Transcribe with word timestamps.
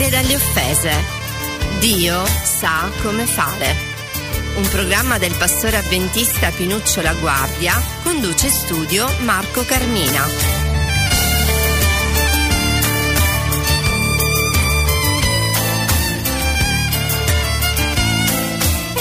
guarire 0.00 0.08
dalle 0.08 0.34
offese. 0.34 0.90
Dio 1.78 2.24
sa 2.26 2.90
come 3.02 3.26
fare. 3.26 3.76
Un 4.56 4.66
programma 4.68 5.18
del 5.18 5.34
pastore 5.36 5.76
avventista 5.76 6.50
Pinuccio 6.50 7.02
La 7.02 7.12
Guardia 7.14 7.74
conduce 8.02 8.48
studio 8.48 9.06
Marco 9.20 9.62
Carmina. 9.64 10.69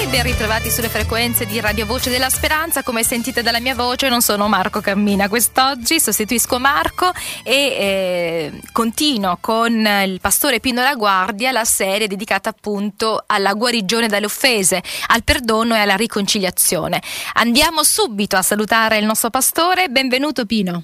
Ben 0.10 0.24
ritrovati 0.24 0.72
sulle 0.72 0.90
frequenze 0.90 1.46
di 1.46 1.60
Radio 1.60 1.86
Voce 1.86 2.10
della 2.10 2.30
Speranza. 2.30 2.82
Come 2.82 3.04
sentite 3.04 3.44
dalla 3.44 3.60
mia 3.60 3.76
voce, 3.76 4.10
non 4.10 4.22
sono 4.22 4.48
Marco 4.48 4.82
Cammina 4.82 5.30
quest'oggi, 5.30 6.00
sostituisco 6.00 6.58
Marco 6.58 7.12
e 7.44 7.54
eh, 7.54 8.62
continuo 8.72 9.38
con 9.40 9.72
il 9.72 10.20
pastore 10.20 10.60
Pino 10.60 10.82
La 10.82 10.96
Guardia 10.96 11.52
la 11.52 11.64
serie 11.64 12.08
dedicata 12.08 12.50
appunto 12.50 13.24
alla 13.28 13.54
guarigione 13.54 14.08
dalle 14.08 14.26
offese, 14.26 14.82
al 15.10 15.24
perdono 15.24 15.76
e 15.76 15.80
alla 15.80 15.96
riconciliazione. 15.96 17.02
Andiamo 17.36 17.84
subito 17.84 18.36
a 18.36 18.42
salutare 18.42 18.98
il 18.98 19.06
nostro 19.06 19.30
pastore. 19.30 19.90
Benvenuto 19.90 20.46
Pino. 20.48 20.84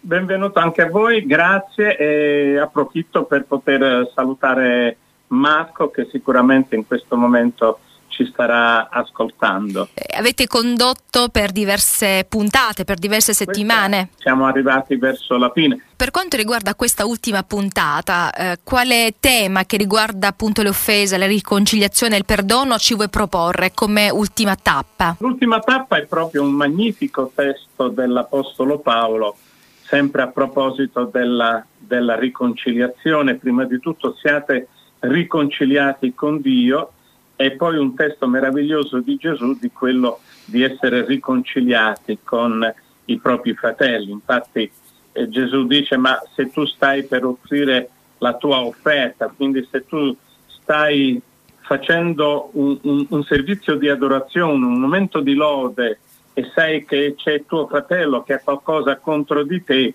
Benvenuto 0.00 0.58
anche 0.58 0.82
a 0.82 0.90
voi, 0.90 1.24
grazie 1.24 1.96
e 1.96 2.58
approfitto 2.58 3.24
per 3.24 3.44
poter 3.44 4.10
salutare 4.14 4.98
Marco 5.28 5.90
che 5.90 6.08
sicuramente 6.10 6.74
in 6.74 6.86
questo 6.86 7.16
momento 7.16 7.78
ci 8.14 8.26
starà 8.30 8.88
ascoltando. 8.88 9.88
Eh, 9.92 10.16
avete 10.16 10.46
condotto 10.46 11.28
per 11.28 11.50
diverse 11.50 12.24
puntate, 12.28 12.84
per 12.84 12.98
diverse 12.98 13.34
settimane? 13.34 14.08
Questa 14.08 14.22
siamo 14.22 14.46
arrivati 14.46 14.96
verso 14.96 15.36
la 15.36 15.50
fine. 15.52 15.80
Per 15.96 16.10
quanto 16.10 16.36
riguarda 16.36 16.74
questa 16.74 17.04
ultima 17.04 17.42
puntata, 17.42 18.32
eh, 18.32 18.58
quale 18.62 19.14
tema 19.18 19.64
che 19.64 19.76
riguarda 19.76 20.28
appunto 20.28 20.62
le 20.62 20.68
offese, 20.68 21.18
la 21.18 21.26
riconciliazione 21.26 22.14
e 22.14 22.18
il 22.18 22.24
perdono 22.24 22.78
ci 22.78 22.94
vuoi 22.94 23.08
proporre 23.08 23.72
come 23.74 24.10
ultima 24.10 24.54
tappa? 24.54 25.16
L'ultima 25.18 25.58
tappa 25.58 25.96
è 25.96 26.06
proprio 26.06 26.42
un 26.42 26.52
magnifico 26.52 27.32
testo 27.34 27.88
dell'Apostolo 27.88 28.78
Paolo, 28.78 29.36
sempre 29.82 30.22
a 30.22 30.28
proposito 30.28 31.04
della, 31.04 31.64
della 31.76 32.16
riconciliazione. 32.16 33.34
Prima 33.34 33.64
di 33.64 33.80
tutto 33.80 34.14
siate 34.20 34.68
riconciliati 35.00 36.14
con 36.14 36.40
Dio 36.40 36.92
e 37.36 37.52
poi 37.52 37.76
un 37.76 37.94
testo 37.94 38.26
meraviglioso 38.28 39.00
di 39.00 39.16
Gesù 39.16 39.56
di 39.58 39.70
quello 39.72 40.20
di 40.44 40.62
essere 40.62 41.04
riconciliati 41.04 42.18
con 42.22 42.72
i 43.06 43.18
propri 43.18 43.54
fratelli. 43.54 44.10
Infatti 44.10 44.70
eh, 45.12 45.28
Gesù 45.28 45.66
dice 45.66 45.96
ma 45.96 46.20
se 46.34 46.50
tu 46.50 46.64
stai 46.64 47.04
per 47.04 47.24
offrire 47.24 47.88
la 48.18 48.34
tua 48.34 48.60
offerta, 48.60 49.32
quindi 49.34 49.66
se 49.70 49.84
tu 49.86 50.16
stai 50.46 51.20
facendo 51.60 52.50
un, 52.52 52.78
un, 52.82 53.06
un 53.08 53.22
servizio 53.24 53.76
di 53.76 53.88
adorazione, 53.88 54.64
un 54.64 54.78
momento 54.78 55.20
di 55.20 55.34
lode 55.34 55.98
e 56.34 56.50
sai 56.54 56.84
che 56.84 57.14
c'è 57.16 57.44
tuo 57.46 57.66
fratello 57.66 58.22
che 58.22 58.34
ha 58.34 58.40
qualcosa 58.42 58.96
contro 58.96 59.44
di 59.44 59.62
te 59.62 59.94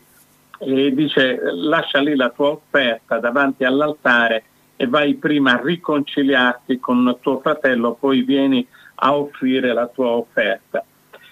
e 0.60 0.94
dice 0.94 1.40
lascia 1.54 2.00
lì 2.00 2.16
la 2.16 2.30
tua 2.30 2.50
offerta 2.50 3.20
davanti 3.20 3.64
all'altare 3.64 4.44
e 4.82 4.88
vai 4.88 5.16
prima 5.16 5.56
a 5.56 5.62
riconciliarti 5.62 6.80
con 6.80 7.18
tuo 7.20 7.42
fratello, 7.42 7.96
poi 7.96 8.22
vieni 8.22 8.66
a 8.96 9.14
offrire 9.14 9.74
la 9.74 9.88
tua 9.88 10.12
offerta. 10.12 10.82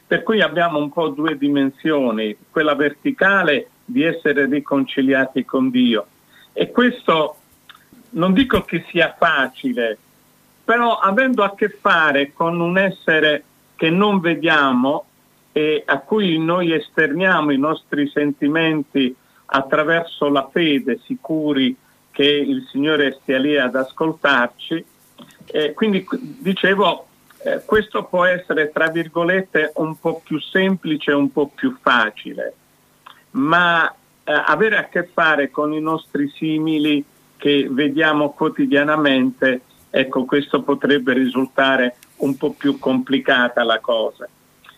Per 0.06 0.22
cui 0.24 0.42
abbiamo 0.42 0.80
un 0.80 0.92
po' 0.92 1.08
due 1.08 1.38
dimensioni, 1.38 2.36
quella 2.52 2.76
verticale 2.76 3.70
di 3.86 4.04
essere 4.04 4.48
riconciliati 4.48 5.46
con 5.46 5.70
Dio. 5.70 6.08
E 6.52 6.72
questo 6.72 7.38
non 8.10 8.34
dico 8.34 8.64
che 8.64 8.84
sia 8.90 9.16
facile, 9.18 9.98
però 10.66 10.98
avendo 10.98 11.42
a 11.42 11.56
che 11.56 11.70
fare 11.70 12.34
con 12.34 12.60
un 12.60 12.78
essere 12.78 13.44
che 13.78 13.90
non 13.90 14.20
vediamo 14.20 15.06
e 15.54 15.84
a 15.86 16.00
cui 16.00 16.38
noi 16.38 16.74
esterniamo 16.74 17.52
i 17.52 17.58
nostri 17.58 18.10
sentimenti 18.10 19.16
attraverso 19.46 20.28
la 20.28 20.50
fede, 20.52 21.00
sicuri 21.06 21.74
che 22.18 22.24
il 22.24 22.68
Signore 22.72 23.20
stia 23.22 23.38
lì 23.38 23.60
ad 23.60 23.76
ascoltarci. 23.76 24.84
Eh, 25.46 25.74
quindi 25.74 26.04
dicevo, 26.40 27.06
eh, 27.44 27.62
questo 27.64 28.06
può 28.06 28.26
essere, 28.26 28.72
tra 28.72 28.88
virgolette, 28.88 29.74
un 29.76 30.00
po' 30.00 30.20
più 30.26 30.40
semplice, 30.40 31.12
un 31.12 31.32
po' 31.32 31.52
più 31.54 31.78
facile, 31.80 32.56
ma 33.32 33.88
eh, 33.88 34.34
avere 34.34 34.78
a 34.78 34.86
che 34.86 35.04
fare 35.14 35.52
con 35.52 35.74
i 35.74 35.80
nostri 35.80 36.28
simili 36.36 37.06
che 37.38 37.68
vediamo 37.70 38.32
quotidianamente, 38.32 39.62
ecco, 39.92 40.26
questo 40.26 40.64
potrebbe 40.64 41.14
risultare 41.14 41.98
un 42.18 42.36
po' 42.36 42.54
più 42.54 42.80
complicata 42.80 43.64
la 43.64 43.78
cosa. 43.80 44.28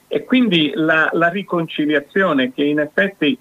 E 0.10 0.26
quindi 0.26 0.74
la, 0.76 1.10
la 1.14 1.30
riconciliazione 1.30 2.52
che 2.52 2.66
in 2.66 2.80
effetti 2.80 3.40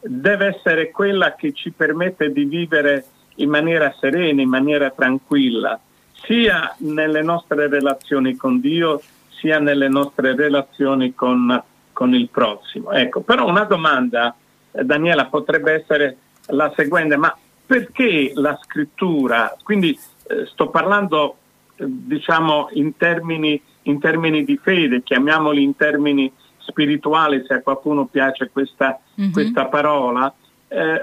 deve 0.00 0.48
essere 0.48 0.90
quella 0.90 1.34
che 1.34 1.54
ci 1.54 1.70
permette 1.70 2.30
di 2.30 2.44
vivere 2.44 3.06
in 3.36 3.48
maniera 3.48 3.94
serena, 3.98 4.42
in 4.42 4.48
maniera 4.48 4.90
tranquilla, 4.90 5.78
sia 6.12 6.74
nelle 6.78 7.22
nostre 7.22 7.68
relazioni 7.68 8.36
con 8.36 8.60
Dio, 8.60 9.00
sia 9.28 9.58
nelle 9.58 9.88
nostre 9.88 10.34
relazioni 10.36 11.14
con, 11.14 11.62
con 11.92 12.14
il 12.14 12.28
prossimo. 12.28 12.92
Ecco, 12.92 13.20
però 13.22 13.46
una 13.46 13.64
domanda, 13.64 14.34
eh, 14.70 14.84
Daniela, 14.84 15.26
potrebbe 15.26 15.72
essere 15.72 16.16
la 16.46 16.72
seguente, 16.76 17.16
ma 17.16 17.36
perché 17.64 18.32
la 18.34 18.58
scrittura, 18.62 19.56
quindi 19.62 19.98
eh, 20.28 20.46
sto 20.46 20.68
parlando 20.68 21.36
eh, 21.76 21.84
diciamo 21.86 22.68
in 22.72 22.96
termini, 22.96 23.60
in 23.82 23.98
termini, 23.98 24.44
di 24.44 24.58
fede, 24.62 25.02
chiamiamoli 25.02 25.62
in 25.62 25.74
termini 25.74 26.32
spirituali 26.58 27.44
se 27.46 27.54
a 27.54 27.60
qualcuno 27.62 28.06
piace 28.06 28.50
questa, 28.50 29.00
mm-hmm. 29.20 29.32
questa 29.32 29.66
parola, 29.66 30.32
eh, 30.68 31.02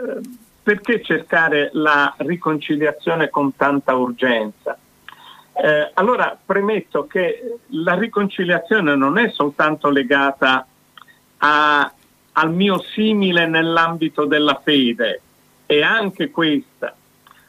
perché 0.62 1.02
cercare 1.02 1.70
la 1.74 2.14
riconciliazione 2.18 3.30
con 3.30 3.56
tanta 3.56 3.96
urgenza? 3.96 4.78
Eh, 5.53 5.92
allora 5.94 6.38
premetto 6.44 7.06
che 7.06 7.58
la 7.72 7.96
riconciliazione 7.96 8.96
non 8.96 9.18
è 9.18 9.30
soltanto 9.30 9.90
legata 9.90 10.66
a, 11.38 11.94
al 12.34 12.53
mio 12.53 12.80
simile 12.94 13.46
nell'ambito 13.47 14.25
della 14.25 14.62
fede, 14.64 15.22
è 15.66 15.81
anche 15.81 16.31
questa, 16.31 16.96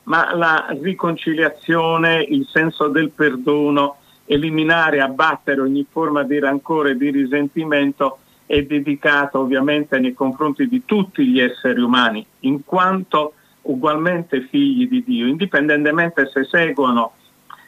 ma 0.04 0.34
la 0.34 0.66
riconciliazione, 0.80 2.20
il 2.20 2.46
senso 2.50 2.88
del 2.88 3.10
perdono, 3.10 3.98
eliminare, 4.24 5.00
abbattere 5.00 5.60
ogni 5.60 5.86
forma 5.88 6.22
di 6.22 6.38
rancore 6.38 6.90
e 6.90 6.96
di 6.96 7.10
risentimento 7.10 8.18
è 8.50 8.64
dedicato 8.64 9.38
ovviamente 9.38 10.00
nei 10.00 10.12
confronti 10.12 10.66
di 10.66 10.82
tutti 10.84 11.24
gli 11.24 11.38
esseri 11.38 11.80
umani, 11.80 12.26
in 12.40 12.64
quanto 12.64 13.34
ugualmente 13.62 14.40
figli 14.40 14.88
di 14.88 15.04
Dio, 15.04 15.28
indipendentemente 15.28 16.28
se 16.32 16.42
seguono 16.42 17.12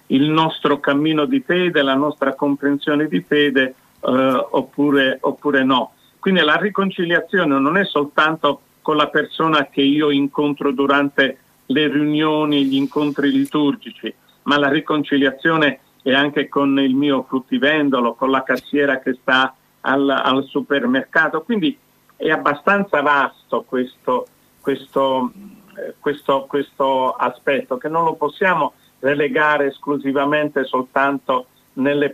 il 0.06 0.28
nostro 0.28 0.80
cammino 0.80 1.24
di 1.24 1.38
fede, 1.38 1.82
la 1.82 1.94
nostra 1.94 2.34
comprensione 2.34 3.06
di 3.06 3.20
fede 3.20 3.74
eh, 4.00 4.46
oppure, 4.50 5.18
oppure 5.20 5.62
no. 5.62 5.92
Quindi 6.18 6.40
la 6.40 6.56
riconciliazione 6.56 7.60
non 7.60 7.76
è 7.76 7.84
soltanto 7.84 8.62
con 8.82 8.96
la 8.96 9.06
persona 9.06 9.66
che 9.66 9.82
io 9.82 10.10
incontro 10.10 10.72
durante 10.72 11.38
le 11.66 11.86
riunioni, 11.86 12.64
gli 12.64 12.74
incontri 12.74 13.30
liturgici, 13.30 14.12
ma 14.42 14.58
la 14.58 14.68
riconciliazione 14.68 15.78
è 16.02 16.12
anche 16.12 16.48
con 16.48 16.76
il 16.80 16.96
mio 16.96 17.22
fruttivendolo, 17.22 18.14
con 18.14 18.32
la 18.32 18.42
cassiera 18.42 18.98
che 18.98 19.16
sta 19.20 19.54
al, 19.82 20.08
al 20.08 20.44
supermercato. 20.44 21.42
Quindi 21.42 21.76
è 22.16 22.30
abbastanza 22.30 23.00
vasto 23.00 23.62
questo, 23.62 24.26
questo, 24.60 25.32
eh, 25.76 25.94
questo, 25.98 26.46
questo 26.48 27.12
aspetto 27.12 27.76
che 27.78 27.88
non 27.88 28.04
lo 28.04 28.14
possiamo 28.14 28.72
relegare 29.00 29.66
esclusivamente 29.66 30.64
soltanto 30.64 31.46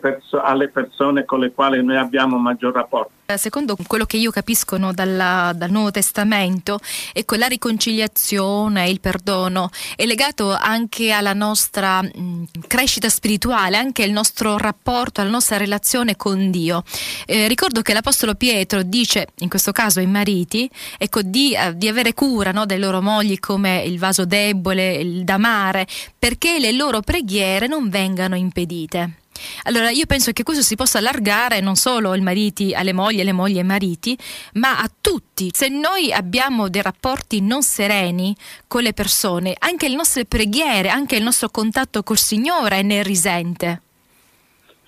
perso- 0.00 0.40
alle 0.40 0.68
persone 0.68 1.24
con 1.24 1.40
le 1.40 1.52
quali 1.52 1.82
noi 1.82 1.96
abbiamo 1.96 2.38
maggior 2.38 2.74
rapporto. 2.74 3.12
Eh, 3.30 3.36
secondo 3.36 3.76
quello 3.86 4.06
che 4.06 4.16
io 4.16 4.30
capisco 4.30 4.78
no, 4.78 4.94
dalla, 4.94 5.52
dal 5.54 5.70
Nuovo 5.70 5.90
Testamento, 5.90 6.78
ecco, 7.12 7.34
la 7.36 7.46
riconciliazione, 7.46 8.88
il 8.88 9.00
perdono 9.00 9.68
è 9.96 10.06
legato 10.06 10.50
anche 10.50 11.10
alla 11.10 11.34
nostra 11.34 12.00
mh, 12.00 12.44
crescita 12.66 13.10
spirituale, 13.10 13.76
anche 13.76 14.02
al 14.02 14.12
nostro 14.12 14.56
rapporto, 14.56 15.20
alla 15.20 15.28
nostra 15.28 15.58
relazione 15.58 16.16
con 16.16 16.50
Dio. 16.50 16.82
Eh, 17.26 17.48
ricordo 17.48 17.82
che 17.82 17.92
l'Apostolo 17.92 18.34
Pietro 18.34 18.82
dice, 18.82 19.26
in 19.40 19.50
questo 19.50 19.72
caso 19.72 19.98
ai 19.98 20.06
mariti, 20.06 20.70
ecco, 20.96 21.20
di, 21.20 21.54
uh, 21.54 21.74
di 21.74 21.86
avere 21.86 22.14
cura 22.14 22.50
no, 22.50 22.64
delle 22.64 22.86
loro 22.86 23.02
mogli 23.02 23.38
come 23.38 23.82
il 23.82 23.98
vaso 23.98 24.24
debole, 24.24 24.94
il 24.94 25.24
da 25.24 25.36
mare, 25.36 25.86
perché 26.18 26.58
le 26.58 26.72
loro 26.72 27.02
preghiere 27.02 27.66
non 27.66 27.90
vengano 27.90 28.36
impedite. 28.36 29.17
Allora 29.64 29.90
io 29.90 30.06
penso 30.06 30.32
che 30.32 30.42
questo 30.42 30.62
si 30.62 30.76
possa 30.76 30.98
allargare 30.98 31.60
non 31.60 31.76
solo 31.76 32.10
ai 32.12 32.20
mariti, 32.20 32.74
alle 32.74 32.92
mogli, 32.92 33.20
alle 33.20 33.32
mogli 33.32 33.58
ai 33.58 33.64
mariti, 33.64 34.16
ma 34.54 34.78
a 34.78 34.90
tutti. 35.00 35.50
Se 35.52 35.68
noi 35.68 36.12
abbiamo 36.12 36.68
dei 36.68 36.82
rapporti 36.82 37.40
non 37.40 37.62
sereni 37.62 38.34
con 38.66 38.82
le 38.82 38.92
persone, 38.92 39.54
anche 39.58 39.88
le 39.88 39.96
nostre 39.96 40.24
preghiere, 40.24 40.88
anche 40.88 41.16
il 41.16 41.22
nostro 41.22 41.48
contatto 41.48 42.02
col 42.02 42.18
Signore 42.18 42.82
ne 42.82 43.02
risente. 43.02 43.82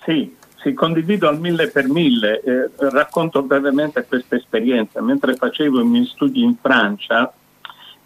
Sì, 0.03 0.35
sì, 0.61 0.73
condivido 0.73 1.27
al 1.27 1.39
mille 1.39 1.69
per 1.69 1.87
mille. 1.87 2.41
Eh, 2.41 2.69
racconto 2.89 3.41
brevemente 3.41 4.05
questa 4.05 4.35
esperienza. 4.35 5.01
Mentre 5.01 5.35
facevo 5.35 5.81
i 5.81 5.85
miei 5.85 6.05
studi 6.05 6.43
in 6.43 6.55
Francia, 6.61 7.33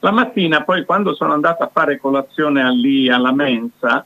La 0.00 0.10
mattina 0.10 0.62
poi 0.64 0.84
quando 0.84 1.14
sono 1.14 1.32
andato 1.32 1.62
a 1.62 1.70
fare 1.72 1.98
colazione 1.98 2.68
lì 2.72 3.08
alla 3.08 3.32
mensa, 3.32 4.04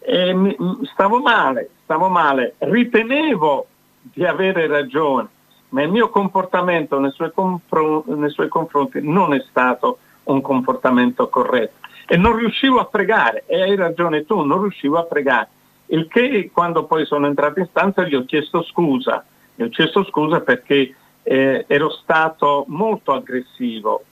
eh, 0.00 0.56
stavo 0.92 1.20
male, 1.20 1.70
stavo 1.84 2.08
male, 2.08 2.56
ritenevo 2.58 3.66
di 4.02 4.24
avere 4.24 4.66
ragione, 4.66 5.28
ma 5.70 5.82
il 5.82 5.90
mio 5.90 6.10
comportamento 6.10 6.98
nei 7.00 7.10
suoi, 7.12 7.32
compro- 7.32 8.04
nei 8.08 8.30
suoi 8.30 8.48
confronti 8.48 9.00
non 9.02 9.32
è 9.32 9.42
stato 9.48 9.98
un 10.24 10.40
comportamento 10.40 11.28
corretto. 11.28 11.88
E 12.06 12.16
non 12.16 12.36
riuscivo 12.36 12.80
a 12.80 12.86
pregare, 12.86 13.44
e 13.46 13.62
hai 13.62 13.76
ragione 13.76 14.24
tu, 14.24 14.42
non 14.42 14.60
riuscivo 14.60 14.98
a 14.98 15.04
pregare. 15.04 15.48
Il 15.86 16.08
che 16.08 16.50
quando 16.52 16.84
poi 16.84 17.04
sono 17.06 17.26
entrato 17.26 17.60
in 17.60 17.66
stanza 17.66 18.04
gli 18.04 18.14
ho 18.14 18.24
chiesto 18.24 18.62
scusa, 18.62 19.24
gli 19.54 19.62
ho 19.62 19.68
chiesto 19.68 20.04
scusa 20.04 20.40
perché 20.40 20.94
eh, 21.22 21.64
ero 21.66 21.90
stato 21.90 22.64
molto 22.68 23.12
aggressivo, 23.12 24.02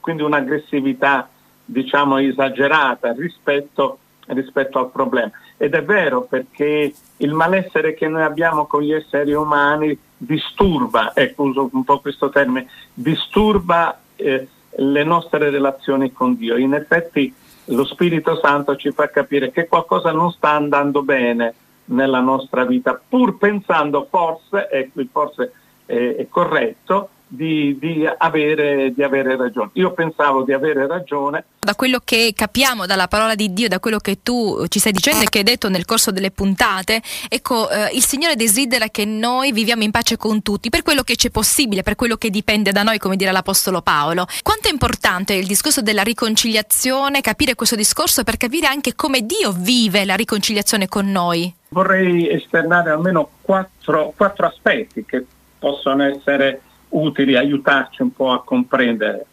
quindi 0.00 0.22
un'aggressività 0.22 1.28
diciamo 1.64 2.18
esagerata 2.18 3.12
rispetto, 3.12 3.98
rispetto 4.26 4.78
al 4.78 4.90
problema. 4.90 5.30
Ed 5.56 5.74
è 5.74 5.84
vero 5.84 6.22
perché 6.22 6.92
il 7.18 7.32
malessere 7.32 7.94
che 7.94 8.08
noi 8.08 8.22
abbiamo 8.22 8.66
con 8.66 8.82
gli 8.82 8.92
esseri 8.92 9.32
umani 9.32 9.96
disturba, 10.16 11.14
ecco 11.14 11.44
uso 11.44 11.68
un 11.72 11.84
po' 11.84 12.00
questo 12.00 12.28
termine, 12.28 12.68
disturba 12.92 14.00
eh, 14.16 14.48
le 14.76 15.04
nostre 15.04 15.50
relazioni 15.50 16.12
con 16.12 16.36
Dio. 16.36 16.56
In 16.56 16.74
effetti 16.74 17.32
lo 17.66 17.84
Spirito 17.84 18.36
Santo 18.36 18.76
ci 18.76 18.90
fa 18.92 19.08
capire 19.10 19.50
che 19.50 19.66
qualcosa 19.66 20.12
non 20.12 20.30
sta 20.30 20.50
andando 20.50 21.02
bene 21.02 21.54
nella 21.86 22.20
nostra 22.20 22.64
vita, 22.64 23.00
pur 23.08 23.36
pensando 23.36 24.06
forse, 24.08 24.68
e 24.70 24.90
qui 24.92 25.08
forse 25.10 25.52
è, 25.86 26.16
è 26.16 26.28
corretto, 26.28 27.10
di, 27.32 27.78
di, 27.78 28.04
avere, 28.18 28.92
di, 28.92 29.02
avere, 29.04 29.36
ragione. 29.36 29.70
Io 29.74 29.92
pensavo 29.92 30.42
di 30.42 30.52
avere 30.52 30.86
ragione. 30.88 31.44
Da 31.60 31.76
quello 31.76 32.00
che 32.02 32.32
capiamo 32.34 32.86
dalla 32.86 33.06
parola 33.06 33.36
di 33.36 33.52
Dio, 33.52 33.68
da 33.68 33.78
quello 33.78 33.98
che 33.98 34.18
tu 34.22 34.64
ci 34.68 34.80
stai 34.80 34.90
dicendo 34.90 35.22
e 35.22 35.28
che 35.28 35.38
hai 35.38 35.44
detto 35.44 35.68
nel 35.68 35.84
corso 35.84 36.10
delle 36.10 36.32
puntate, 36.32 37.00
ecco, 37.28 37.70
eh, 37.70 37.90
il 37.94 38.04
Signore 38.04 38.34
desidera 38.34 38.88
che 38.88 39.04
noi 39.04 39.52
viviamo 39.52 39.84
in 39.84 39.92
pace 39.92 40.16
con 40.16 40.42
tutti, 40.42 40.70
per 40.70 40.82
quello 40.82 41.02
che 41.02 41.14
c'è 41.14 41.30
possibile, 41.30 41.82
per 41.82 41.94
quello 41.94 42.16
che 42.16 42.30
dipende 42.30 42.72
da 42.72 42.82
noi, 42.82 42.98
come 42.98 43.14
dirà 43.14 43.30
l'Apostolo 43.30 43.80
Paolo. 43.80 44.26
Quanto 44.42 44.68
è 44.68 44.72
importante 44.72 45.34
il 45.34 45.46
discorso 45.46 45.82
della 45.82 46.02
riconciliazione, 46.02 47.20
capire 47.20 47.54
questo 47.54 47.76
discorso 47.76 48.24
per 48.24 48.36
capire 48.36 48.66
anche 48.66 48.96
come 48.96 49.24
Dio 49.24 49.52
vive 49.52 50.04
la 50.04 50.16
riconciliazione 50.16 50.88
con 50.88 51.08
noi? 51.08 51.54
Vorrei 51.68 52.28
esternare 52.28 52.90
almeno 52.90 53.28
quattro, 53.40 54.12
quattro 54.16 54.46
aspetti 54.46 55.04
che 55.04 55.24
possono 55.60 56.02
essere 56.02 56.62
utili, 56.90 57.36
aiutarci 57.36 58.02
un 58.02 58.12
po' 58.12 58.30
a 58.30 58.42
comprendere. 58.42 59.26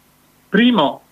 Primo 0.48 1.02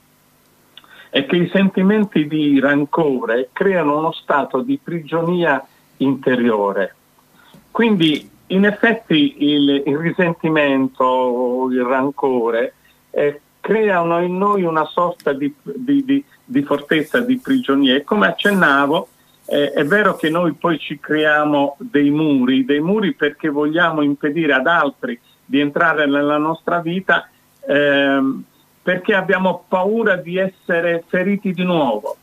è 1.11 1.25
che 1.27 1.37
i 1.37 1.49
sentimenti 1.53 2.27
di 2.27 2.61
rancore 2.61 3.51
creano 3.53 3.99
uno 3.99 4.13
stato 4.13 4.61
di 4.61 4.79
prigionia 4.83 5.65
interiore. 5.99 6.95
Quindi 7.71 8.31
in 8.49 8.65
effetti 8.65 9.37
il, 9.39 9.83
il 9.87 9.97
risentimento, 9.97 11.69
il 11.71 11.83
rancore 11.83 12.75
eh, 13.11 13.41
creano 13.61 14.21
in 14.21 14.37
noi 14.37 14.63
una 14.63 14.85
sorta 14.85 15.33
di, 15.33 15.53
di, 15.63 16.05
di, 16.05 16.25
di 16.45 16.63
fortezza, 16.63 17.21
di 17.21 17.39
prigionia 17.39 17.97
e 17.97 18.05
come 18.05 18.27
accennavo 18.29 19.09
eh, 19.47 19.73
è 19.73 19.85
vero 19.85 20.17
che 20.17 20.29
noi 20.29 20.53
poi 20.53 20.79
ci 20.79 20.99
creiamo 20.99 21.77
dei 21.79 22.11
muri, 22.11 22.65
dei 22.65 22.81
muri 22.81 23.15
perché 23.15 23.49
vogliamo 23.49 24.03
impedire 24.03 24.53
ad 24.53 24.67
altri 24.67 25.19
di 25.47 25.61
entrare 25.61 26.07
nella 26.07 26.37
nostra 26.37 26.81
vita 26.81 27.29
ehm, 27.67 28.43
perché 28.83 29.15
abbiamo 29.15 29.65
paura 29.67 30.17
di 30.17 30.37
essere 30.37 31.05
feriti 31.07 31.53
di 31.53 31.63
nuovo. 31.63 32.17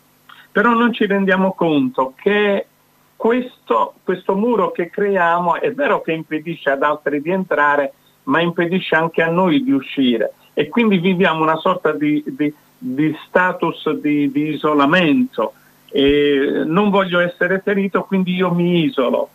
Però 0.52 0.74
non 0.74 0.94
ci 0.94 1.08
rendiamo 1.08 1.54
conto 1.54 2.14
che 2.16 2.68
questo, 3.16 3.96
questo 4.04 4.36
muro 4.36 4.72
che 4.72 4.90
creiamo 4.90 5.60
è 5.60 5.74
vero 5.74 6.02
che 6.02 6.12
impedisce 6.12 6.70
ad 6.70 6.84
altri 6.84 7.22
di 7.22 7.32
entrare, 7.32 7.94
ma 8.24 8.40
impedisce 8.40 8.96
anche 8.96 9.22
a 9.22 9.30
noi 9.30 9.64
di 9.64 9.72
uscire. 9.72 10.34
E 10.54 10.70
quindi 10.70 11.00
viviamo 11.00 11.42
una 11.42 11.58
sorta 11.58 11.92
di, 11.92 12.24
di, 12.28 12.54
di 12.78 13.18
status 13.28 13.90
di, 13.92 14.32
di 14.32 14.50
isolamento. 14.50 15.54
E 15.90 16.64
non 16.66 16.90
voglio 16.90 17.20
essere 17.20 17.62
ferito, 17.64 18.04
quindi 18.04 18.36
io 18.36 18.52
mi 18.52 18.84
isolo 18.84 19.30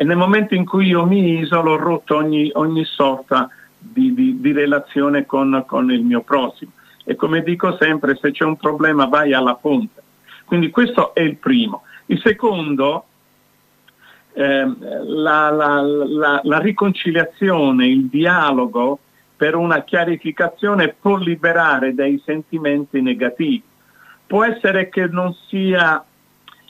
e 0.00 0.04
nel 0.04 0.16
momento 0.16 0.54
in 0.54 0.64
cui 0.64 0.86
io 0.86 1.04
mi 1.04 1.40
isolo 1.40 1.72
ho 1.72 1.76
rotto 1.76 2.16
ogni, 2.16 2.50
ogni 2.54 2.86
sorta 2.86 3.50
di, 3.76 4.14
di, 4.14 4.40
di 4.40 4.50
relazione 4.50 5.26
con, 5.26 5.62
con, 5.66 5.92
il 5.92 6.02
mio 6.02 6.22
prossimo. 6.22 6.70
E 7.04 7.14
come 7.16 7.42
dico 7.42 7.76
sempre, 7.76 8.16
se 8.16 8.30
c'è 8.30 8.44
un 8.44 8.56
problema 8.56 9.04
vai 9.04 9.34
alla 9.34 9.58
fonte. 9.60 10.02
Quindi 10.46 10.70
questo 10.70 11.12
è 11.12 11.20
il 11.20 11.36
primo. 11.36 11.82
Il 12.06 12.18
secondo, 12.20 13.04
eh, 14.32 14.72
la, 15.04 15.50
la, 15.50 15.82
la, 15.82 16.40
la 16.44 16.58
riconciliazione, 16.60 17.86
il 17.86 18.06
dialogo 18.06 19.00
per 19.36 19.54
una 19.54 19.82
chiarificazione 19.82 20.96
può 20.98 21.18
liberare 21.18 21.92
dai 21.92 22.18
sentimenti 22.24 23.02
negativi. 23.02 23.62
Può 24.26 24.44
essere 24.44 24.88
che 24.88 25.08
non 25.08 25.36
sia 25.46 26.02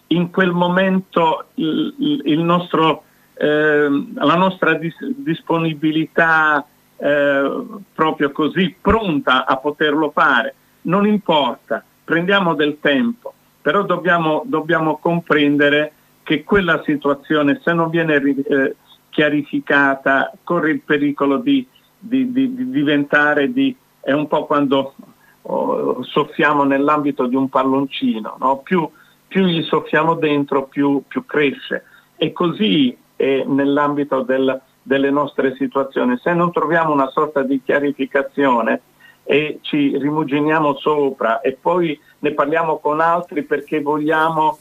in 0.08 0.30
quel 0.32 0.50
momento 0.50 1.44
il, 1.54 2.22
il 2.24 2.40
nostro 2.40 3.04
la 3.42 4.34
nostra 4.36 4.74
dis- 4.74 5.14
disponibilità 5.16 6.64
eh, 6.98 7.64
proprio 7.94 8.30
così 8.32 8.74
pronta 8.78 9.46
a 9.46 9.56
poterlo 9.56 10.10
fare. 10.10 10.54
Non 10.82 11.06
importa, 11.06 11.82
prendiamo 12.04 12.54
del 12.54 12.78
tempo, 12.80 13.32
però 13.62 13.82
dobbiamo, 13.82 14.42
dobbiamo 14.44 14.98
comprendere 14.98 15.92
che 16.22 16.44
quella 16.44 16.82
situazione, 16.84 17.60
se 17.64 17.72
non 17.72 17.88
viene 17.88 18.16
eh, 18.16 18.76
chiarificata, 19.08 20.32
corre 20.44 20.72
il 20.72 20.80
pericolo 20.80 21.38
di, 21.38 21.66
di, 21.98 22.30
di, 22.30 22.54
di 22.54 22.70
diventare 22.70 23.52
di, 23.52 23.74
è 24.00 24.12
un 24.12 24.28
po' 24.28 24.44
quando 24.44 24.94
oh, 25.42 26.02
soffiamo 26.02 26.64
nell'ambito 26.64 27.26
di 27.26 27.36
un 27.36 27.48
palloncino, 27.48 28.36
no? 28.38 28.58
più, 28.58 28.88
più, 29.26 29.46
gli 29.46 29.62
soffiamo 29.62 30.14
dentro, 30.14 30.64
più, 30.64 31.02
più 31.08 31.24
cresce. 31.24 31.84
E 32.16 32.32
così 32.32 32.96
e 33.20 33.44
nell'ambito 33.46 34.22
del, 34.22 34.58
delle 34.82 35.10
nostre 35.10 35.54
situazioni. 35.56 36.16
Se 36.22 36.32
non 36.32 36.52
troviamo 36.52 36.90
una 36.94 37.10
sorta 37.10 37.42
di 37.42 37.60
chiarificazione 37.62 38.80
e 39.24 39.58
ci 39.60 39.94
rimuginiamo 39.98 40.78
sopra 40.78 41.42
e 41.42 41.52
poi 41.60 42.00
ne 42.20 42.32
parliamo 42.32 42.78
con 42.78 42.98
altri 43.00 43.42
perché 43.42 43.82
vogliamo 43.82 44.56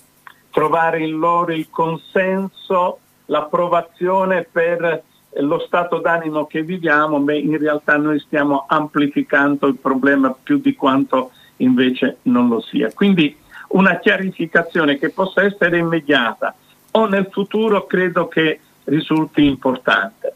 trovare 0.52 1.00
in 1.00 1.18
loro 1.18 1.54
il 1.54 1.70
consenso, 1.70 3.00
l'approvazione 3.28 4.46
per 4.52 5.04
lo 5.36 5.60
stato 5.60 6.00
d'animo 6.00 6.46
che 6.46 6.62
viviamo, 6.62 7.18
beh, 7.20 7.38
in 7.38 7.58
realtà 7.58 7.96
noi 7.96 8.20
stiamo 8.20 8.66
amplificando 8.68 9.68
il 9.68 9.78
problema 9.78 10.36
più 10.44 10.60
di 10.60 10.76
quanto 10.76 11.32
invece 11.58 12.18
non 12.24 12.50
lo 12.50 12.60
sia. 12.60 12.92
Quindi 12.94 13.38
una 13.70 14.00
chiarificazione 14.00 14.98
che 14.98 15.12
possa 15.12 15.44
essere 15.44 15.78
immediata, 15.78 16.54
o 17.02 17.08
nel 17.08 17.28
futuro 17.32 17.86
credo 17.86 18.28
che 18.28 18.60
risulti 18.86 19.46
importante. 19.46 20.34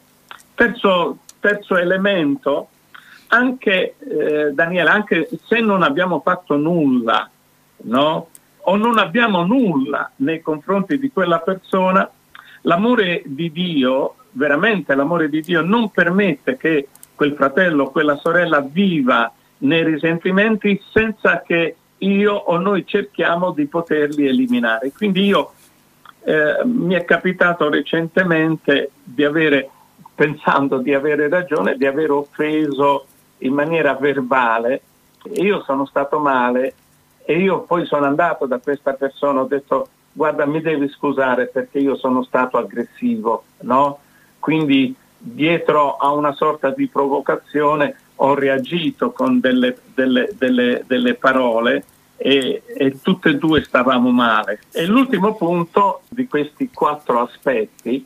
Terzo, 0.53 1.17
terzo 1.39 1.77
elemento, 1.77 2.69
anche 3.27 3.95
eh, 3.97 4.51
Daniele, 4.53 4.89
anche 4.89 5.29
se 5.45 5.59
non 5.59 5.81
abbiamo 5.81 6.21
fatto 6.21 6.55
nulla, 6.55 7.29
no? 7.77 8.27
o 8.65 8.75
non 8.75 8.97
abbiamo 8.97 9.43
nulla 9.43 10.09
nei 10.17 10.41
confronti 10.41 10.97
di 10.97 11.11
quella 11.11 11.39
persona, 11.39 12.09
l'amore 12.61 13.23
di 13.25 13.51
Dio, 13.51 14.15
veramente 14.31 14.95
l'amore 14.95 15.29
di 15.29 15.41
Dio 15.41 15.61
non 15.61 15.89
permette 15.89 16.57
che 16.57 16.87
quel 17.15 17.33
fratello 17.33 17.85
o 17.85 17.91
quella 17.91 18.17
sorella 18.17 18.61
viva 18.61 19.31
nei 19.59 19.83
risentimenti 19.83 20.81
senza 20.91 21.41
che 21.41 21.75
io 21.99 22.33
o 22.33 22.57
noi 22.57 22.85
cerchiamo 22.85 23.51
di 23.51 23.65
poterli 23.65 24.27
eliminare. 24.27 24.91
Quindi 24.91 25.25
io 25.25 25.53
eh, 26.23 26.63
mi 26.65 26.95
è 26.95 27.05
capitato 27.05 27.69
recentemente 27.69 28.91
di 29.03 29.23
avere, 29.23 29.69
pensando 30.15 30.77
di 30.77 30.93
avere 30.93 31.29
ragione, 31.29 31.77
di 31.77 31.85
aver 31.85 32.11
offeso 32.11 33.05
in 33.39 33.53
maniera 33.53 33.93
verbale 33.95 34.81
io 35.31 35.63
sono 35.63 35.85
stato 35.85 36.19
male 36.19 36.73
e 37.25 37.37
io 37.37 37.61
poi 37.61 37.85
sono 37.85 38.05
andato 38.05 38.45
da 38.45 38.59
questa 38.59 38.93
persona, 38.93 39.41
ho 39.41 39.45
detto 39.45 39.87
guarda 40.11 40.45
mi 40.45 40.61
devi 40.61 40.89
scusare 40.89 41.47
perché 41.47 41.79
io 41.79 41.95
sono 41.95 42.23
stato 42.23 42.57
aggressivo, 42.57 43.45
no? 43.61 43.99
Quindi 44.39 44.93
dietro 45.17 45.95
a 45.95 46.11
una 46.11 46.33
sorta 46.33 46.69
di 46.69 46.87
provocazione 46.87 47.95
ho 48.17 48.35
reagito 48.35 49.11
con 49.11 49.39
delle, 49.39 49.77
delle, 49.95 50.29
delle, 50.37 50.83
delle 50.85 51.13
parole 51.15 51.85
e, 52.25 52.63
e, 52.65 53.01
tutte 53.01 53.31
e 53.31 53.37
due 53.37 53.61
stavamo 53.65 54.09
male. 54.09 54.61
E 54.71 54.85
l'ultimo 54.85 55.35
punto 55.35 56.03
di 56.07 56.25
questi 56.25 56.69
quattro 56.73 57.19
aspetti 57.19 58.05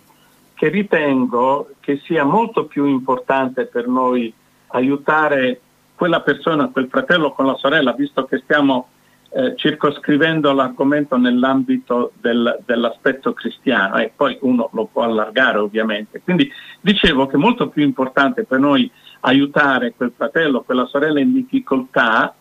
che 0.56 0.70
ritengo 0.70 1.70
che 1.80 2.02
sia 2.04 2.24
molto 2.24 2.66
più 2.66 2.86
importante 2.86 3.66
per 3.66 3.88
noi 3.88 4.34
aiutare 4.70 5.62
quella 5.94 6.22
persona, 6.22 6.70
quel 6.70 6.88
fratello 6.90 7.32
con 7.32 7.46
la 7.46 7.56
sorella, 7.58 7.92
visto 7.92 8.26
che 8.26 8.40
stiamo 8.40 8.88
eh, 9.30 9.54
circoscrivendo 9.56 10.52
l'argomento 10.52 11.16
nell'ambito 11.16 12.14
del, 12.20 12.58
dell'aspetto 12.66 13.34
cristiano 13.34 13.98
e 13.98 14.12
poi 14.16 14.36
uno 14.42 14.70
lo 14.74 14.86
può 14.86 15.04
allargare 15.04 15.60
ovviamente. 15.60 16.22
Quindi 16.24 16.52
dicevo 16.82 17.28
che 17.28 17.36
è 17.36 17.40
molto 17.40 17.70
più 17.70 17.84
importante 17.84 18.46
per 18.46 18.58
noi 18.58 18.90
aiutare 19.20 19.94
quel 19.96 20.12
fratello, 20.16 20.64
quella 20.64 20.88
sorella 20.88 21.20
in 21.20 21.34
difficoltà 21.34 22.34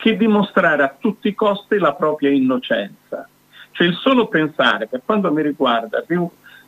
che 0.00 0.16
dimostrare 0.16 0.82
a 0.82 0.96
tutti 0.98 1.28
i 1.28 1.34
costi 1.34 1.76
la 1.76 1.92
propria 1.92 2.30
innocenza. 2.30 3.28
Cioè 3.70 3.86
il 3.86 3.94
solo 3.96 4.28
pensare, 4.28 4.86
per 4.86 5.02
quanto 5.04 5.30
mi 5.30 5.42
riguarda, 5.42 6.02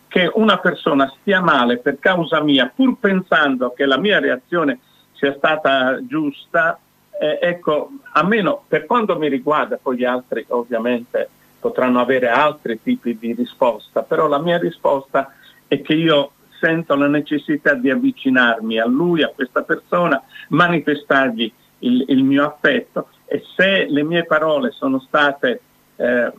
che 0.07 0.31
una 0.35 0.59
persona 0.59 1.11
stia 1.19 1.41
male 1.41 1.79
per 1.79 1.99
causa 1.99 2.43
mia, 2.43 2.71
pur 2.75 2.99
pensando 3.01 3.73
che 3.73 3.87
la 3.87 3.97
mia 3.97 4.21
reazione 4.21 4.81
sia 5.15 5.35
stata 5.35 5.99
giusta, 6.07 6.79
eh, 7.19 7.39
ecco, 7.41 7.93
a 8.12 8.23
meno 8.23 8.65
per 8.69 8.85
quanto 8.85 9.19
mi 9.19 9.31
riguarda, 9.31 9.79
poi 9.81 9.97
gli 9.97 10.05
altri 10.05 10.45
ovviamente 10.49 11.29
potranno 11.59 12.01
avere 12.01 12.29
altri 12.29 12.83
tipi 12.83 13.17
di 13.19 13.33
risposta, 13.33 14.03
però 14.03 14.29
la 14.29 14.41
mia 14.41 14.59
risposta 14.59 15.33
è 15.67 15.81
che 15.81 15.95
io 15.95 16.33
sento 16.61 16.95
la 16.97 17.09
necessità 17.09 17.73
di 17.73 17.89
avvicinarmi 17.89 18.79
a 18.79 18.87
lui, 18.87 19.23
a 19.23 19.33
questa 19.35 19.62
persona, 19.62 20.23
manifestargli 20.49 21.51
il, 21.79 22.05
il 22.09 22.23
mio 22.25 22.45
affetto 22.45 23.09
e 23.33 23.43
se 23.57 23.87
le 23.89 24.03
mie 24.03 24.27
parole 24.27 24.73
sono 24.73 25.01
state 25.01 25.62
eh, 25.97 26.31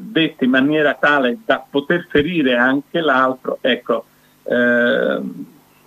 dette 0.00 0.44
in 0.44 0.50
maniera 0.50 0.92
tale 0.92 1.38
da 1.46 1.64
poter 1.66 2.06
ferire 2.10 2.56
anche 2.56 3.00
l'altro, 3.00 3.56
ecco, 3.62 4.04
eh, 4.42 5.18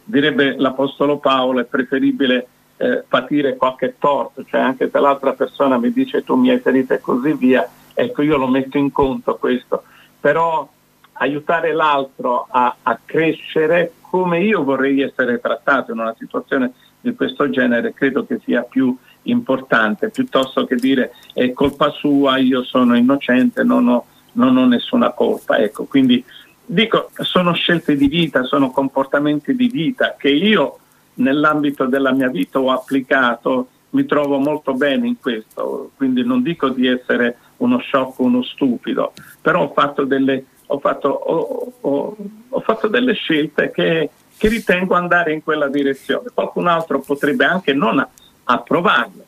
direbbe 0.03 0.55
l'Apostolo 0.57 1.19
Paolo, 1.19 1.59
è 1.59 1.65
preferibile 1.65 2.47
eh, 2.77 3.03
patire 3.07 3.57
qualche 3.57 3.97
torto, 3.99 4.43
cioè 4.43 4.59
anche 4.59 4.89
se 4.89 4.99
l'altra 4.99 5.33
persona 5.33 5.77
mi 5.77 5.91
dice 5.91 6.23
tu 6.23 6.33
mi 6.33 6.49
hai 6.49 6.57
ferito 6.57 6.95
e 6.95 6.99
così 6.99 7.33
via, 7.33 7.69
ecco 7.93 8.23
io 8.23 8.37
lo 8.37 8.47
metto 8.47 8.79
in 8.79 8.91
conto 8.91 9.35
questo, 9.35 9.83
però 10.19 10.67
aiutare 11.13 11.73
l'altro 11.73 12.47
a, 12.49 12.75
a 12.81 12.99
crescere 13.05 13.91
come 14.01 14.41
io 14.41 14.63
vorrei 14.63 14.99
essere 15.03 15.39
trattato 15.39 15.91
in 15.91 15.99
una 15.99 16.15
situazione 16.17 16.73
di 17.01 17.13
questo 17.13 17.51
genere 17.51 17.93
credo 17.93 18.25
che 18.25 18.39
sia 18.43 18.63
più 18.63 18.97
importante 19.23 20.09
piuttosto 20.09 20.65
che 20.65 20.75
dire 20.75 21.13
è 21.33 21.51
colpa 21.53 21.89
sua, 21.91 22.37
io 22.37 22.63
sono 22.63 22.95
innocente, 22.95 23.63
non 23.63 23.87
ho, 23.87 24.05
non 24.33 24.57
ho 24.57 24.65
nessuna 24.65 25.11
colpa. 25.11 25.57
Ecco, 25.57 25.85
quindi 25.85 26.23
dico, 26.65 27.09
sono 27.21 27.53
scelte 27.53 27.95
di 27.95 28.07
vita, 28.07 28.43
sono 28.43 28.71
comportamenti 28.71 29.55
di 29.55 29.67
vita 29.67 30.15
che 30.17 30.29
io 30.29 30.79
nell'ambito 31.15 31.85
della 31.85 32.11
mia 32.11 32.29
vita 32.29 32.59
ho 32.59 32.71
applicato, 32.71 33.67
mi 33.91 34.05
trovo 34.05 34.37
molto 34.37 34.73
bene 34.73 35.07
in 35.07 35.19
questo, 35.19 35.91
quindi 35.95 36.23
non 36.23 36.41
dico 36.41 36.69
di 36.69 36.87
essere 36.87 37.37
uno 37.57 37.79
sciocco, 37.79 38.23
uno 38.23 38.43
stupido, 38.43 39.13
però 39.41 39.63
ho 39.63 39.73
fatto 39.73 40.05
delle, 40.05 40.45
ho 40.67 40.79
fatto, 40.79 41.09
ho, 41.09 41.73
ho, 41.81 42.15
ho 42.49 42.59
fatto 42.61 42.87
delle 42.87 43.13
scelte 43.13 43.71
che, 43.71 44.09
che, 44.37 44.47
ritengo 44.47 44.93
andare 44.93 45.33
in 45.33 45.43
quella 45.43 45.67
direzione. 45.67 46.29
Qualcun 46.33 46.67
altro 46.67 46.99
potrebbe 46.99 47.45
anche 47.45 47.73
non 47.73 48.05
approvarle, 48.51 49.25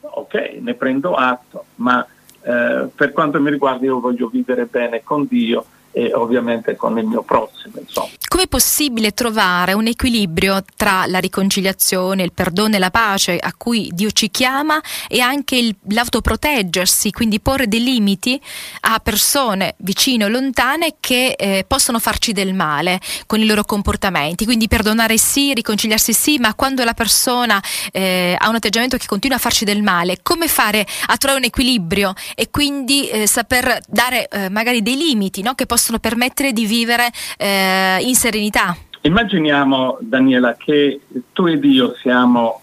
ok, 0.00 0.34
ne 0.60 0.74
prendo 0.74 1.14
atto, 1.14 1.66
ma 1.76 2.06
eh, 2.40 2.88
per 2.94 3.12
quanto 3.12 3.38
mi 3.40 3.50
riguarda 3.50 3.84
io 3.84 4.00
voglio 4.00 4.28
vivere 4.28 4.64
bene 4.64 5.02
con 5.02 5.26
Dio 5.26 5.64
e 5.90 6.12
ovviamente 6.14 6.74
con 6.74 6.98
il 6.98 7.04
mio 7.04 7.22
prossimo. 7.22 7.74
Insomma. 7.78 8.08
Com'è 8.32 8.48
possibile 8.48 9.12
trovare 9.12 9.74
un 9.74 9.86
equilibrio 9.86 10.64
tra 10.74 11.04
la 11.06 11.18
riconciliazione, 11.18 12.22
il 12.22 12.32
perdono 12.32 12.76
e 12.76 12.78
la 12.78 12.90
pace 12.90 13.36
a 13.36 13.52
cui 13.54 13.90
Dio 13.92 14.10
ci 14.10 14.30
chiama 14.30 14.80
e 15.06 15.20
anche 15.20 15.56
il, 15.56 15.76
l'autoproteggersi, 15.90 17.10
quindi 17.10 17.40
porre 17.40 17.68
dei 17.68 17.82
limiti 17.82 18.40
a 18.80 19.00
persone 19.00 19.74
vicine 19.80 20.24
o 20.24 20.28
lontane 20.28 20.94
che 20.98 21.34
eh, 21.36 21.66
possono 21.68 21.98
farci 21.98 22.32
del 22.32 22.54
male 22.54 23.02
con 23.26 23.38
i 23.38 23.44
loro 23.44 23.66
comportamenti, 23.66 24.46
quindi 24.46 24.66
perdonare 24.66 25.18
sì, 25.18 25.52
riconciliarsi 25.52 26.14
sì, 26.14 26.38
ma 26.38 26.54
quando 26.54 26.84
la 26.84 26.94
persona 26.94 27.62
eh, 27.92 28.34
ha 28.38 28.48
un 28.48 28.54
atteggiamento 28.54 28.96
che 28.96 29.04
continua 29.04 29.36
a 29.36 29.40
farci 29.40 29.66
del 29.66 29.82
male, 29.82 30.20
come 30.22 30.48
fare 30.48 30.86
a 31.08 31.18
trovare 31.18 31.38
un 31.38 31.44
equilibrio 31.48 32.14
e 32.34 32.48
quindi 32.50 33.10
eh, 33.10 33.26
saper 33.26 33.78
dare 33.86 34.26
eh, 34.28 34.48
magari 34.48 34.80
dei 34.80 34.96
limiti 34.96 35.42
no? 35.42 35.52
che 35.52 35.66
possono 35.66 35.98
permettere 35.98 36.54
di 36.54 36.64
vivere 36.64 37.12
eh, 37.36 37.98
in 38.00 38.20
serenità. 38.22 38.76
Immaginiamo, 39.00 39.98
Daniela, 40.00 40.54
che 40.54 41.00
tu 41.32 41.46
ed 41.46 41.64
io 41.64 41.92
siamo 41.94 42.60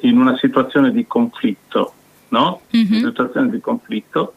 in 0.00 0.18
una 0.18 0.34
situazione 0.38 0.90
di 0.92 1.06
conflitto, 1.06 1.92
no? 2.28 2.62
Mm-hmm. 2.74 3.04
Situazione 3.04 3.50
di 3.50 3.60
conflitto. 3.60 4.32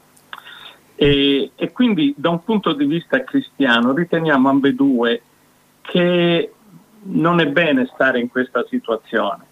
E, 0.96 1.52
e, 1.56 1.72
quindi 1.72 2.14
da 2.18 2.30
un 2.30 2.44
punto 2.44 2.74
di 2.74 2.84
vista 2.84 3.24
cristiano 3.24 3.94
riteniamo 3.94 4.50
ambedue 4.50 5.22
che 5.84 6.52
non 7.04 7.40
è 7.40 7.48
bene 7.48 7.90
stare 7.94 8.20
in 8.20 8.28
questa 8.28 8.66
situazione. 8.68 9.46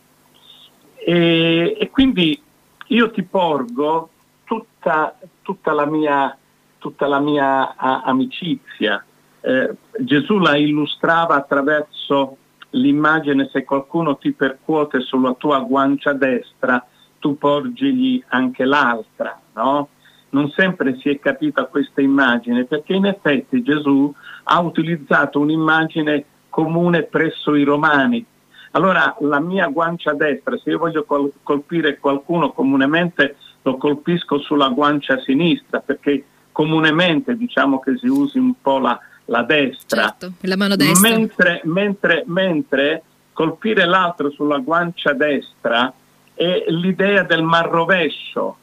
E, 0.97 1.77
e 1.79 1.89
quindi 1.89 2.39
io 2.87 3.09
ti 3.11 3.23
porgo 3.23 4.09
tutta, 4.43 5.17
tutta 5.41 5.71
la 5.71 5.85
mia 5.85 6.37
tutta 6.79 7.07
la 7.07 7.19
mia 7.19 7.75
a, 7.75 8.01
amicizia. 8.01 9.03
Eh, 9.41 9.75
Gesù 9.99 10.37
la 10.37 10.55
illustrava 10.57 11.35
attraverso 11.35 12.37
l'immagine 12.71 13.49
se 13.51 13.63
qualcuno 13.63 14.17
ti 14.17 14.31
percuote 14.31 15.01
sulla 15.01 15.33
tua 15.33 15.59
guancia 15.59 16.13
destra, 16.13 16.85
tu 17.19 17.37
porgigli 17.37 18.23
anche 18.27 18.65
l'altra, 18.65 19.39
no? 19.53 19.89
Non 20.31 20.49
sempre 20.51 20.97
si 20.97 21.09
è 21.09 21.19
capita 21.19 21.65
questa 21.65 22.01
immagine 22.01 22.65
perché 22.65 22.93
in 22.93 23.05
effetti 23.05 23.63
Gesù 23.63 24.13
ha 24.43 24.59
utilizzato 24.59 25.39
un'immagine 25.39 26.25
comune 26.49 27.03
presso 27.03 27.55
i 27.55 27.63
romani. 27.63 28.23
Allora 28.71 29.15
la 29.21 29.39
mia 29.39 29.67
guancia 29.67 30.13
destra, 30.13 30.55
se 30.57 30.69
io 30.69 30.77
voglio 30.77 31.03
col- 31.03 31.31
colpire 31.41 31.97
qualcuno 31.97 32.51
comunemente 32.51 33.37
lo 33.63 33.77
colpisco 33.77 34.37
sulla 34.39 34.69
guancia 34.69 35.19
sinistra 35.19 35.79
perché 35.79 36.23
comunemente 36.51 37.35
diciamo 37.35 37.79
che 37.79 37.97
si 37.97 38.07
usi 38.07 38.37
un 38.37 38.53
po' 38.61 38.79
la, 38.79 38.99
la 39.29 39.43
destra, 39.43 40.01
certo, 40.01 40.33
la 40.41 40.57
mano 40.57 40.75
destra. 40.75 41.09
Mentre, 41.09 41.61
mentre, 41.63 42.23
mentre 42.25 43.03
colpire 43.31 43.85
l'altro 43.85 44.29
sulla 44.31 44.57
guancia 44.57 45.13
destra 45.13 45.93
è 46.33 46.65
l'idea 46.67 47.23
del 47.23 47.43
marrovescio, 47.43 48.57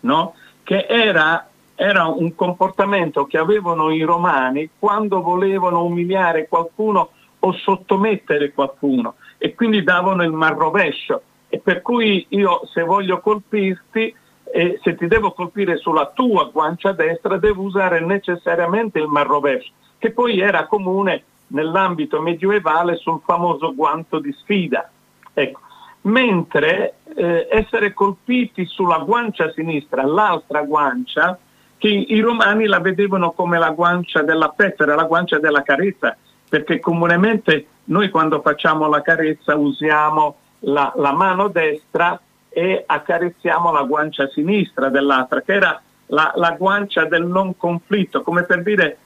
no? 0.00 0.34
che 0.62 0.86
era, 0.88 1.48
era 1.74 2.06
un 2.06 2.34
comportamento 2.34 3.26
che 3.26 3.38
avevano 3.38 3.90
i 3.90 4.02
romani 4.02 4.68
quando 4.78 5.22
volevano 5.22 5.84
umiliare 5.84 6.46
qualcuno 6.48 7.10
o 7.38 7.52
sottomettere 7.52 8.52
qualcuno 8.52 9.14
e 9.38 9.54
quindi 9.54 9.82
davano 9.82 10.24
il 10.24 10.32
marrovescio 10.32 11.22
e 11.48 11.58
per 11.60 11.80
cui 11.80 12.26
io 12.30 12.66
se 12.72 12.82
voglio 12.82 13.20
colpirti 13.20 14.14
e 14.50 14.80
se 14.82 14.94
ti 14.96 15.06
devo 15.06 15.32
colpire 15.32 15.76
sulla 15.76 16.10
tua 16.14 16.50
guancia 16.52 16.92
destra 16.92 17.38
devo 17.38 17.62
usare 17.62 18.00
necessariamente 18.00 18.98
il 18.98 19.06
marrovescio, 19.06 19.72
che 19.98 20.12
poi 20.12 20.40
era 20.40 20.66
comune 20.66 21.24
nell'ambito 21.48 22.20
medievale 22.20 22.96
sul 22.96 23.20
famoso 23.24 23.74
guanto 23.74 24.18
di 24.18 24.32
sfida. 24.32 24.90
Ecco. 25.32 25.60
Mentre 26.02 26.94
eh, 27.14 27.48
essere 27.50 27.92
colpiti 27.92 28.64
sulla 28.66 28.98
guancia 28.98 29.50
sinistra, 29.52 30.04
l'altra 30.04 30.62
guancia, 30.62 31.38
che 31.76 31.88
i 31.88 32.20
romani 32.20 32.66
la 32.66 32.80
vedevano 32.80 33.32
come 33.32 33.58
la 33.58 33.70
guancia 33.70 34.22
della 34.22 34.52
era 34.56 34.94
la 34.94 35.04
guancia 35.04 35.38
della 35.38 35.62
carezza, 35.62 36.16
perché 36.48 36.80
comunemente 36.80 37.66
noi 37.84 38.10
quando 38.10 38.40
facciamo 38.40 38.88
la 38.88 39.02
carezza 39.02 39.54
usiamo 39.56 40.36
la, 40.60 40.92
la 40.96 41.12
mano 41.12 41.48
destra 41.48 42.20
e 42.48 42.82
accarezziamo 42.84 43.70
la 43.70 43.82
guancia 43.82 44.28
sinistra 44.28 44.88
dell'altra, 44.88 45.42
che 45.42 45.52
era 45.52 45.80
la, 46.06 46.32
la 46.34 46.50
guancia 46.52 47.04
del 47.04 47.24
non 47.26 47.56
conflitto, 47.56 48.22
come 48.22 48.44
per 48.44 48.62
dire 48.62 48.98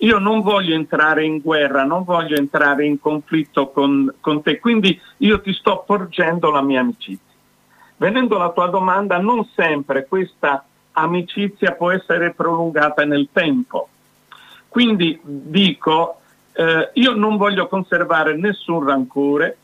io 0.00 0.18
non 0.18 0.40
voglio 0.40 0.74
entrare 0.74 1.24
in 1.24 1.40
guerra, 1.40 1.84
non 1.84 2.04
voglio 2.04 2.36
entrare 2.36 2.86
in 2.86 2.98
conflitto 2.98 3.70
con, 3.70 4.14
con, 4.20 4.42
te, 4.42 4.58
quindi 4.58 4.98
io 5.18 5.40
ti 5.40 5.52
sto 5.52 5.82
porgendo 5.86 6.50
la 6.50 6.62
mia 6.62 6.80
amicizia. 6.80 7.28
Venendo 7.96 8.36
alla 8.36 8.50
tua 8.50 8.68
domanda, 8.68 9.18
non 9.18 9.46
sempre 9.54 10.06
questa 10.06 10.64
amicizia 10.92 11.72
può 11.72 11.90
essere 11.90 12.32
prolungata 12.32 13.04
nel 13.04 13.28
tempo. 13.30 13.88
Quindi 14.68 15.20
dico, 15.22 16.20
eh, 16.52 16.90
io 16.94 17.14
non 17.14 17.36
voglio 17.36 17.68
conservare 17.68 18.36
nessun 18.36 18.84
rancore, 18.84 19.56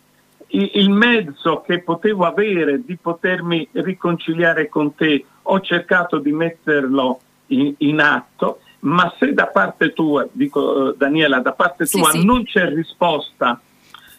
il 0.49 0.91
mezzo 0.91 1.63
che 1.63 1.81
potevo 1.81 2.25
avere 2.25 2.85
di 2.85 2.97
potermi 2.97 3.69
riconciliare 3.73 4.69
con 4.69 4.95
te, 4.95 5.25
ho 5.43 5.61
cercato 5.61 6.19
di 6.19 6.33
metterlo 6.33 7.21
in, 7.47 7.75
in 7.79 8.01
atto, 8.01 8.61
ma 8.87 9.13
se 9.19 9.33
da 9.35 9.47
parte 9.47 9.93
tua, 9.93 10.27
dico 10.31 10.91
eh, 10.91 10.95
Daniela, 10.97 11.41
da 11.41 11.53
parte 11.53 11.87
tua 11.87 12.11
sì, 12.11 12.25
non 12.25 12.45
c'è 12.45 12.69
risposta 12.69 13.61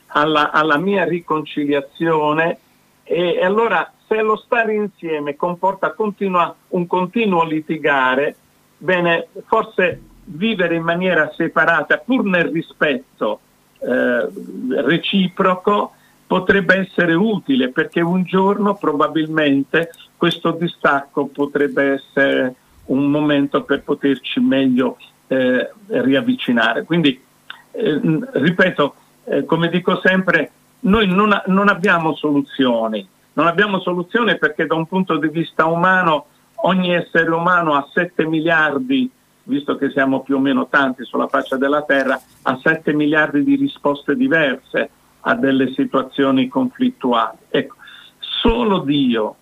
alla, 0.07 0.51
alla 0.51 0.77
mia 0.77 1.05
riconciliazione, 1.05 2.59
e, 3.03 3.35
e, 3.35 3.45
allora 3.45 3.91
se 4.05 4.21
lo 4.21 4.35
stare 4.35 4.73
insieme 4.73 5.35
comporta 5.35 5.93
continua, 5.93 6.53
un 6.69 6.85
continuo 6.85 7.45
litigare, 7.45 8.35
bene, 8.77 9.27
forse 9.45 10.01
vivere 10.25 10.75
in 10.75 10.83
maniera 10.83 11.31
separata, 11.33 11.97
pur 11.97 12.25
nel 12.25 12.49
rispetto 12.49 13.39
eh, 13.79 14.27
reciproco, 14.69 15.93
potrebbe 16.27 16.75
essere 16.75 17.13
utile 17.13 17.69
perché 17.69 18.01
un 18.01 18.23
giorno 18.23 18.75
probabilmente 18.75 19.91
questo 20.17 20.51
distacco 20.51 21.27
potrebbe 21.27 21.93
essere 21.93 22.55
un 22.87 23.09
momento 23.09 23.63
per 23.63 23.83
poterci 23.83 24.39
meglio 24.39 24.97
eh, 25.27 25.71
riavvicinare. 25.87 26.83
Quindi, 26.83 27.19
eh, 27.71 27.99
ripeto, 28.33 28.95
eh, 29.25 29.45
come 29.45 29.69
dico 29.69 29.99
sempre, 30.03 30.51
noi 30.81 31.07
non, 31.07 31.41
non, 31.47 31.69
abbiamo 31.69 32.15
soluzioni, 32.15 33.07
non 33.33 33.47
abbiamo 33.47 33.79
soluzioni 33.79 34.37
perché 34.37 34.65
da 34.65 34.75
un 34.75 34.85
punto 34.85 35.17
di 35.17 35.27
vista 35.27 35.65
umano 35.65 36.27
ogni 36.61 36.93
essere 36.93 37.29
umano 37.29 37.73
ha 37.73 37.87
7 37.91 38.25
miliardi, 38.25 39.09
visto 39.43 39.75
che 39.75 39.89
siamo 39.91 40.21
più 40.21 40.37
o 40.37 40.39
meno 40.39 40.67
tanti 40.67 41.03
sulla 41.03 41.27
faccia 41.27 41.57
della 41.57 41.83
Terra, 41.83 42.19
ha 42.43 42.59
7 42.61 42.93
miliardi 42.93 43.43
di 43.43 43.55
risposte 43.55 44.15
diverse 44.15 44.89
a 45.21 45.35
delle 45.35 45.73
situazioni 45.73 46.47
conflittuali. 46.47 47.37
Ecco, 47.49 47.75
solo 48.19 48.79
Dio, 48.79 49.35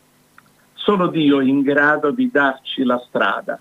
solo 0.85 1.07
Dio 1.07 1.41
è 1.41 1.43
in 1.43 1.61
grado 1.61 2.11
di 2.11 2.29
darci 2.31 2.83
la 2.83 3.03
strada, 3.07 3.59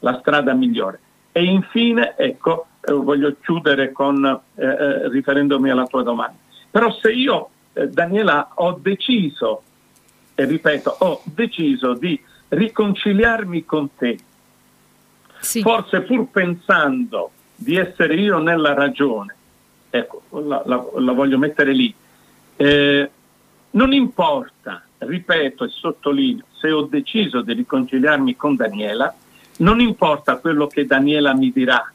la 0.00 0.18
strada 0.20 0.52
migliore. 0.52 1.00
E 1.32 1.42
infine, 1.42 2.14
ecco, 2.16 2.66
eh, 2.82 2.92
voglio 2.92 3.34
chiudere 3.40 3.92
con, 3.92 4.24
eh, 4.54 4.64
eh, 4.64 5.08
riferendomi 5.08 5.70
alla 5.70 5.86
tua 5.86 6.02
domanda. 6.02 6.36
Però 6.70 6.92
se 6.92 7.10
io, 7.12 7.48
eh, 7.72 7.88
Daniela, 7.88 8.50
ho 8.54 8.78
deciso, 8.80 9.62
e 10.34 10.44
ripeto, 10.44 10.96
ho 11.00 11.22
deciso 11.24 11.94
di 11.94 12.22
riconciliarmi 12.48 13.64
con 13.64 13.88
te, 13.96 14.18
sì. 15.40 15.62
forse 15.62 16.02
pur 16.02 16.26
pensando 16.30 17.30
di 17.54 17.76
essere 17.76 18.14
io 18.16 18.38
nella 18.38 18.74
ragione, 18.74 19.34
ecco, 19.88 20.22
la, 20.30 20.62
la, 20.66 20.84
la 20.98 21.12
voglio 21.12 21.38
mettere 21.38 21.72
lì. 21.72 21.92
Eh, 22.56 23.10
non 23.70 23.92
importa, 23.92 24.85
ripeto 24.98 25.64
e 25.64 25.68
sottolineo, 25.68 26.44
se 26.52 26.70
ho 26.70 26.82
deciso 26.82 27.42
di 27.42 27.52
riconciliarmi 27.52 28.36
con 28.36 28.56
Daniela, 28.56 29.14
non 29.58 29.80
importa 29.80 30.36
quello 30.36 30.66
che 30.66 30.86
Daniela 30.86 31.34
mi 31.34 31.50
dirà 31.50 31.90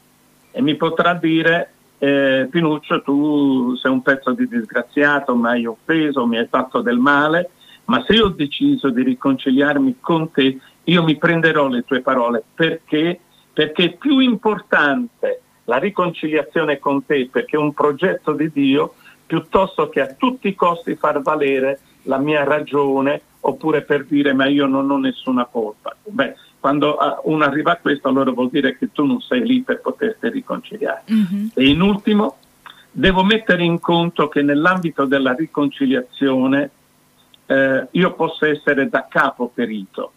e 0.50 0.62
mi 0.62 0.76
potrà 0.76 1.14
dire 1.14 1.72
eh, 1.98 2.48
Pinuccio 2.50 3.02
tu 3.02 3.76
sei 3.76 3.92
un 3.92 4.02
pezzo 4.02 4.32
di 4.32 4.48
disgraziato, 4.48 5.36
mi 5.36 5.46
hai 5.46 5.66
offeso, 5.66 6.26
mi 6.26 6.36
hai 6.36 6.46
fatto 6.48 6.80
del 6.80 6.98
male, 6.98 7.50
ma 7.84 8.02
se 8.04 8.20
ho 8.20 8.28
deciso 8.28 8.90
di 8.90 9.02
riconciliarmi 9.02 9.98
con 10.00 10.30
te, 10.32 10.58
io 10.84 11.02
mi 11.04 11.16
prenderò 11.16 11.68
le 11.68 11.84
tue 11.84 12.00
parole. 12.00 12.42
Perché, 12.54 13.20
perché 13.52 13.84
è 13.84 13.92
più 13.92 14.18
importante 14.18 15.42
la 15.64 15.78
riconciliazione 15.78 16.78
con 16.78 17.04
te 17.06 17.28
perché 17.30 17.56
è 17.56 17.60
un 17.60 17.72
progetto 17.72 18.32
di 18.32 18.50
Dio 18.50 18.94
piuttosto 19.24 19.88
che 19.88 20.00
a 20.00 20.14
tutti 20.14 20.48
i 20.48 20.54
costi 20.54 20.96
far 20.96 21.22
valere 21.22 21.78
la 22.02 22.18
mia 22.18 22.44
ragione 22.44 23.20
oppure 23.40 23.82
per 23.82 24.04
dire 24.04 24.32
ma 24.32 24.46
io 24.46 24.66
non 24.66 24.90
ho 24.90 24.98
nessuna 24.98 25.46
colpa. 25.46 25.96
Beh, 26.04 26.34
quando 26.60 26.96
ah, 26.96 27.20
uno 27.24 27.44
arriva 27.44 27.72
a 27.72 27.76
questo 27.76 28.08
allora 28.08 28.30
vuol 28.30 28.50
dire 28.50 28.76
che 28.76 28.92
tu 28.92 29.04
non 29.04 29.20
sei 29.20 29.44
lì 29.44 29.62
per 29.62 29.80
poterti 29.80 30.28
riconciliare. 30.28 31.02
Mm-hmm. 31.12 31.46
E 31.54 31.66
in 31.66 31.80
ultimo, 31.80 32.36
devo 32.90 33.24
mettere 33.24 33.64
in 33.64 33.80
conto 33.80 34.28
che 34.28 34.42
nell'ambito 34.42 35.04
della 35.04 35.32
riconciliazione 35.32 36.70
eh, 37.46 37.88
io 37.90 38.12
posso 38.14 38.46
essere 38.46 38.88
da 38.88 39.06
capo 39.08 39.50
ferito, 39.52 40.12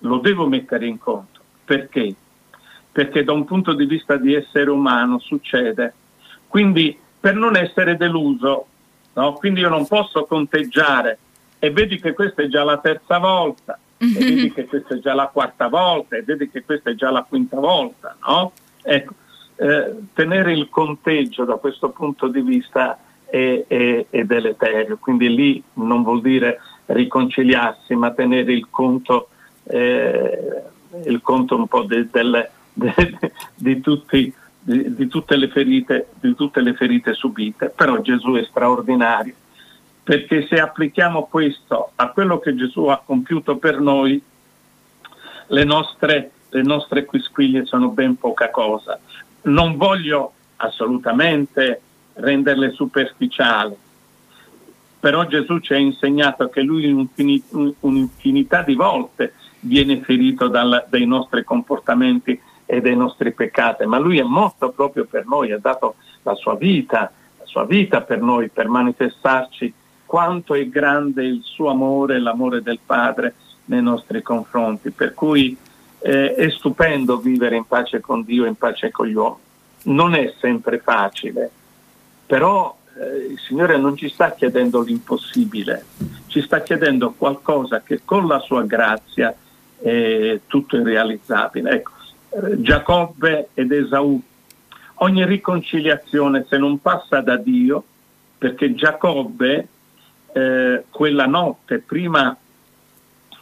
lo 0.00 0.18
devo 0.18 0.46
mettere 0.46 0.86
in 0.86 0.98
conto. 0.98 1.40
Perché? 1.64 2.14
perché 2.94 3.24
da 3.24 3.32
un 3.32 3.44
punto 3.44 3.72
di 3.72 3.86
vista 3.86 4.16
di 4.16 4.34
essere 4.34 4.70
umano 4.70 5.18
succede. 5.18 5.92
Quindi 6.46 6.96
per 7.18 7.34
non 7.34 7.56
essere 7.56 7.96
deluso, 7.96 8.66
no? 9.14 9.32
quindi 9.34 9.60
io 9.60 9.68
non 9.68 9.86
posso 9.86 10.24
conteggiare 10.24 11.18
e 11.58 11.70
vedi 11.70 11.98
che 11.98 12.12
questa 12.12 12.42
è 12.42 12.46
già 12.46 12.62
la 12.62 12.78
terza 12.78 13.18
volta, 13.18 13.78
mm-hmm. 14.04 14.16
e 14.16 14.18
vedi 14.18 14.52
che 14.52 14.66
questa 14.66 14.94
è 14.94 14.98
già 14.98 15.14
la 15.14 15.28
quarta 15.28 15.68
volta, 15.68 16.16
e 16.16 16.22
vedi 16.22 16.50
che 16.50 16.62
questa 16.62 16.90
è 16.90 16.94
già 16.94 17.10
la 17.10 17.24
quinta 17.26 17.58
volta, 17.58 18.14
no? 18.26 18.52
Ecco, 18.82 19.14
eh, 19.56 19.94
tenere 20.12 20.52
il 20.52 20.68
conteggio 20.68 21.44
da 21.44 21.54
questo 21.54 21.88
punto 21.90 22.28
di 22.28 22.42
vista 22.42 22.98
è, 23.24 23.64
è, 23.66 24.06
è, 24.10 24.24
deleterio, 24.24 24.98
quindi 24.98 25.34
lì 25.34 25.62
non 25.74 26.02
vuol 26.02 26.20
dire 26.20 26.60
riconciliarsi, 26.86 27.94
ma 27.94 28.10
tenere 28.10 28.52
il 28.52 28.66
conto, 28.68 29.28
eh, 29.64 30.62
il 31.06 31.20
conto 31.22 31.56
un 31.56 31.66
po' 31.66 31.82
de, 31.84 32.08
delle 32.10 32.50
di, 33.54 33.80
tutti, 33.80 34.32
di, 34.64 34.94
di, 34.94 35.08
tutte 35.08 35.36
ferite, 35.48 36.08
di 36.18 36.34
tutte 36.34 36.62
le 36.62 36.72
ferite 36.74 37.12
subite, 37.12 37.68
però 37.68 38.00
Gesù 38.00 38.32
è 38.32 38.44
straordinario, 38.44 39.34
perché 40.02 40.46
se 40.46 40.58
applichiamo 40.58 41.26
questo 41.26 41.90
a 41.96 42.08
quello 42.08 42.38
che 42.38 42.54
Gesù 42.54 42.86
ha 42.86 43.02
compiuto 43.04 43.58
per 43.58 43.78
noi, 43.78 44.20
le 45.48 45.64
nostre, 45.64 46.30
le 46.48 46.62
nostre 46.62 47.04
quisquiglie 47.04 47.66
sono 47.66 47.90
ben 47.90 48.16
poca 48.16 48.50
cosa. 48.50 48.98
Non 49.42 49.76
voglio 49.76 50.32
assolutamente 50.56 51.80
renderle 52.14 52.70
superficiali, 52.70 53.76
però 54.98 55.26
Gesù 55.26 55.58
ci 55.58 55.74
ha 55.74 55.76
insegnato 55.76 56.48
che 56.48 56.62
lui 56.62 56.90
un'infinità 57.80 58.62
di 58.62 58.74
volte 58.74 59.34
viene 59.60 60.00
ferito 60.00 60.48
dal, 60.48 60.86
dai 60.88 61.04
nostri 61.04 61.44
comportamenti 61.44 62.40
e 62.76 62.80
dei 62.80 62.96
nostri 62.96 63.32
peccati, 63.32 63.86
ma 63.86 63.98
lui 63.98 64.18
è 64.18 64.22
morto 64.22 64.70
proprio 64.70 65.04
per 65.04 65.26
noi, 65.26 65.52
ha 65.52 65.58
dato 65.58 65.94
la 66.22 66.34
sua 66.34 66.56
vita, 66.56 67.10
la 67.38 67.44
sua 67.44 67.64
vita 67.64 68.00
per 68.00 68.20
noi, 68.20 68.48
per 68.48 68.68
manifestarci 68.68 69.72
quanto 70.04 70.54
è 70.54 70.68
grande 70.68 71.24
il 71.24 71.40
suo 71.42 71.70
amore, 71.70 72.18
l'amore 72.18 72.62
del 72.62 72.78
Padre 72.84 73.34
nei 73.66 73.82
nostri 73.82 74.22
confronti. 74.22 74.90
Per 74.90 75.14
cui 75.14 75.56
eh, 76.00 76.34
è 76.34 76.50
stupendo 76.50 77.18
vivere 77.18 77.56
in 77.56 77.64
pace 77.66 78.00
con 78.00 78.22
Dio, 78.22 78.44
in 78.44 78.56
pace 78.56 78.90
con 78.90 79.06
gli 79.06 79.14
uomini. 79.14 79.42
Non 79.84 80.14
è 80.14 80.34
sempre 80.40 80.78
facile, 80.78 81.50
però 82.26 82.76
eh, 82.96 83.32
il 83.32 83.38
Signore 83.38 83.76
non 83.76 83.96
ci 83.96 84.08
sta 84.08 84.32
chiedendo 84.32 84.80
l'impossibile, 84.80 85.84
ci 86.26 86.40
sta 86.42 86.62
chiedendo 86.62 87.12
qualcosa 87.16 87.82
che 87.82 88.00
con 88.04 88.26
la 88.26 88.38
sua 88.38 88.62
grazia 88.62 89.34
eh, 89.80 90.40
tutto 90.46 90.76
è 90.76 90.82
realizzabile. 90.82 91.70
Ecco, 91.70 91.90
Giacobbe 92.56 93.48
ed 93.54 93.72
Esaù. 93.72 94.20
Ogni 94.98 95.24
riconciliazione 95.24 96.46
se 96.48 96.56
non 96.56 96.80
passa 96.80 97.20
da 97.20 97.36
Dio, 97.36 97.82
perché 98.38 98.74
Giacobbe 98.74 99.68
eh, 100.32 100.84
quella 100.90 101.26
notte 101.26 101.78
prima 101.78 102.36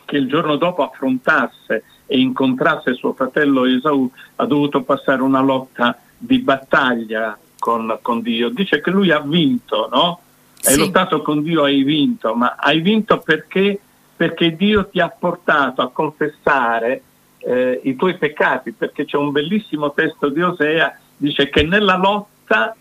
che 0.05 0.17
il 0.17 0.29
giorno 0.29 0.57
dopo 0.57 0.83
affrontasse 0.83 1.85
e 2.07 2.19
incontrasse 2.19 2.95
suo 2.95 3.15
fratello 3.15 3.65
Esaù 3.65 4.11
ha 4.37 4.45
dovuto 4.45 4.83
passare 4.83 5.23
una 5.23 5.41
lotta 5.41 5.99
di 6.19 6.39
battaglia 6.41 7.39
con, 7.59 7.99
con 8.03 8.21
Dio. 8.21 8.51
Dice 8.51 8.81
che 8.81 8.91
lui 8.91 9.11
ha 9.11 9.21
vinto, 9.21 9.89
no? 9.91 10.21
Hai 10.65 10.75
sì. 10.75 10.81
lottato 10.81 11.23
con 11.23 11.43
Dio, 11.43 11.65
hai 11.65 11.83
vinto, 11.83 12.35
ma 12.35 12.57
hai 12.59 12.81
vinto 12.81 13.19
perché, 13.19 13.81
perché 14.15 14.55
Dio 14.55 14.89
ti 14.89 15.01
ha 15.01 15.09
portato 15.09 15.81
a 15.81 15.91
confessare 15.91 17.03
eh, 17.45 17.81
i 17.85 17.97
tuoi 17.97 18.17
peccati, 18.17 18.73
perché 18.73 19.05
c'è 19.05 19.17
un 19.17 19.31
bellissimo 19.31 19.93
testo 19.93 20.29
di 20.29 20.43
Osea, 20.43 20.97
dice 21.17 21.49
che 21.49 21.63
nella 21.63 21.97
lotta 21.97 22.75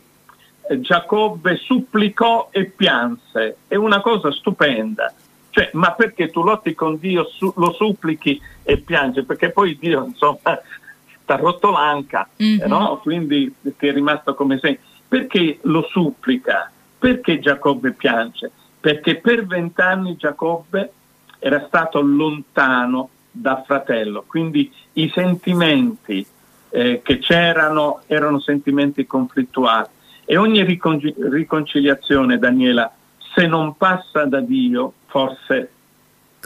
eh, 0.70 0.80
Giacobbe 0.80 1.56
supplicò 1.58 2.50
e 2.52 2.66
pianse, 2.66 3.58
è 3.68 3.76
una 3.76 4.02
cosa 4.02 4.32
stupenda. 4.32 5.14
Cioè, 5.50 5.70
ma 5.74 5.92
perché 5.92 6.30
tu 6.30 6.44
lotti 6.44 6.74
con 6.74 6.98
Dio, 6.98 7.26
su, 7.26 7.52
lo 7.58 7.74
supplichi 7.74 8.42
e 8.64 8.78
piangi? 8.78 9.24
Perché 9.24 9.50
poi 9.50 9.78
Dio, 9.78 10.06
insomma, 10.06 10.40
ti 11.26 11.32
ha 11.32 11.36
rotto 11.36 11.72
l'anca, 11.72 12.28
mm-hmm. 12.42 12.68
no? 12.68 13.00
Quindi 13.02 13.54
ti 13.78 13.88
è 13.88 13.92
rimasto 13.92 14.34
come 14.34 14.60
sei. 14.60 14.80
Perché 15.08 15.60
lo 15.64 15.86
supplica? 15.90 16.72
Perché 16.98 17.40
Giacobbe 17.40 17.92
piange? 17.92 18.50
Perché 18.80 19.18
per 19.18 19.46
vent'anni 19.46 20.16
Giacobbe 20.16 20.94
era 21.40 21.66
stato 21.68 22.00
lontano 22.00 23.10
da 23.32 23.64
fratello, 23.66 24.26
quindi 24.28 24.72
i 24.94 25.10
sentimenti 25.14 26.26
eh, 26.70 27.02
che 27.04 27.20
c'erano 27.20 28.02
erano 28.08 28.40
sentimenti 28.40 29.06
conflittuali 29.08 29.88
e 30.26 30.38
ogni 30.38 30.64
ricon- 30.64 31.14
riconciliazione, 31.30 32.38
Daniela, 32.38 32.92
se 33.34 33.48
non 33.48 33.76
passa 33.78 34.26
da 34.26 34.42
Dio, 34.42 34.94
forse 35.08 35.72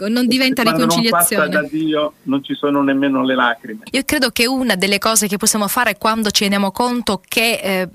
non 0.08 0.26
diventa 0.26 0.62
riconciliazione. 0.62 1.48
Non 1.48 1.62
da 1.62 1.68
Dio 1.68 2.12
non 2.24 2.42
ci 2.44 2.54
sono 2.54 2.82
nemmeno 2.82 3.22
le 3.24 3.34
lacrime. 3.34 3.84
Io 3.90 4.02
credo 4.04 4.30
che 4.30 4.46
una 4.46 4.74
delle 4.74 4.98
cose 4.98 5.26
che 5.26 5.36
possiamo 5.36 5.68
fare 5.68 5.96
quando 5.96 6.30
ci 6.30 6.42
rendiamo 6.42 6.70
conto 6.70 7.20
che 7.26 7.60
eh, 7.62 7.88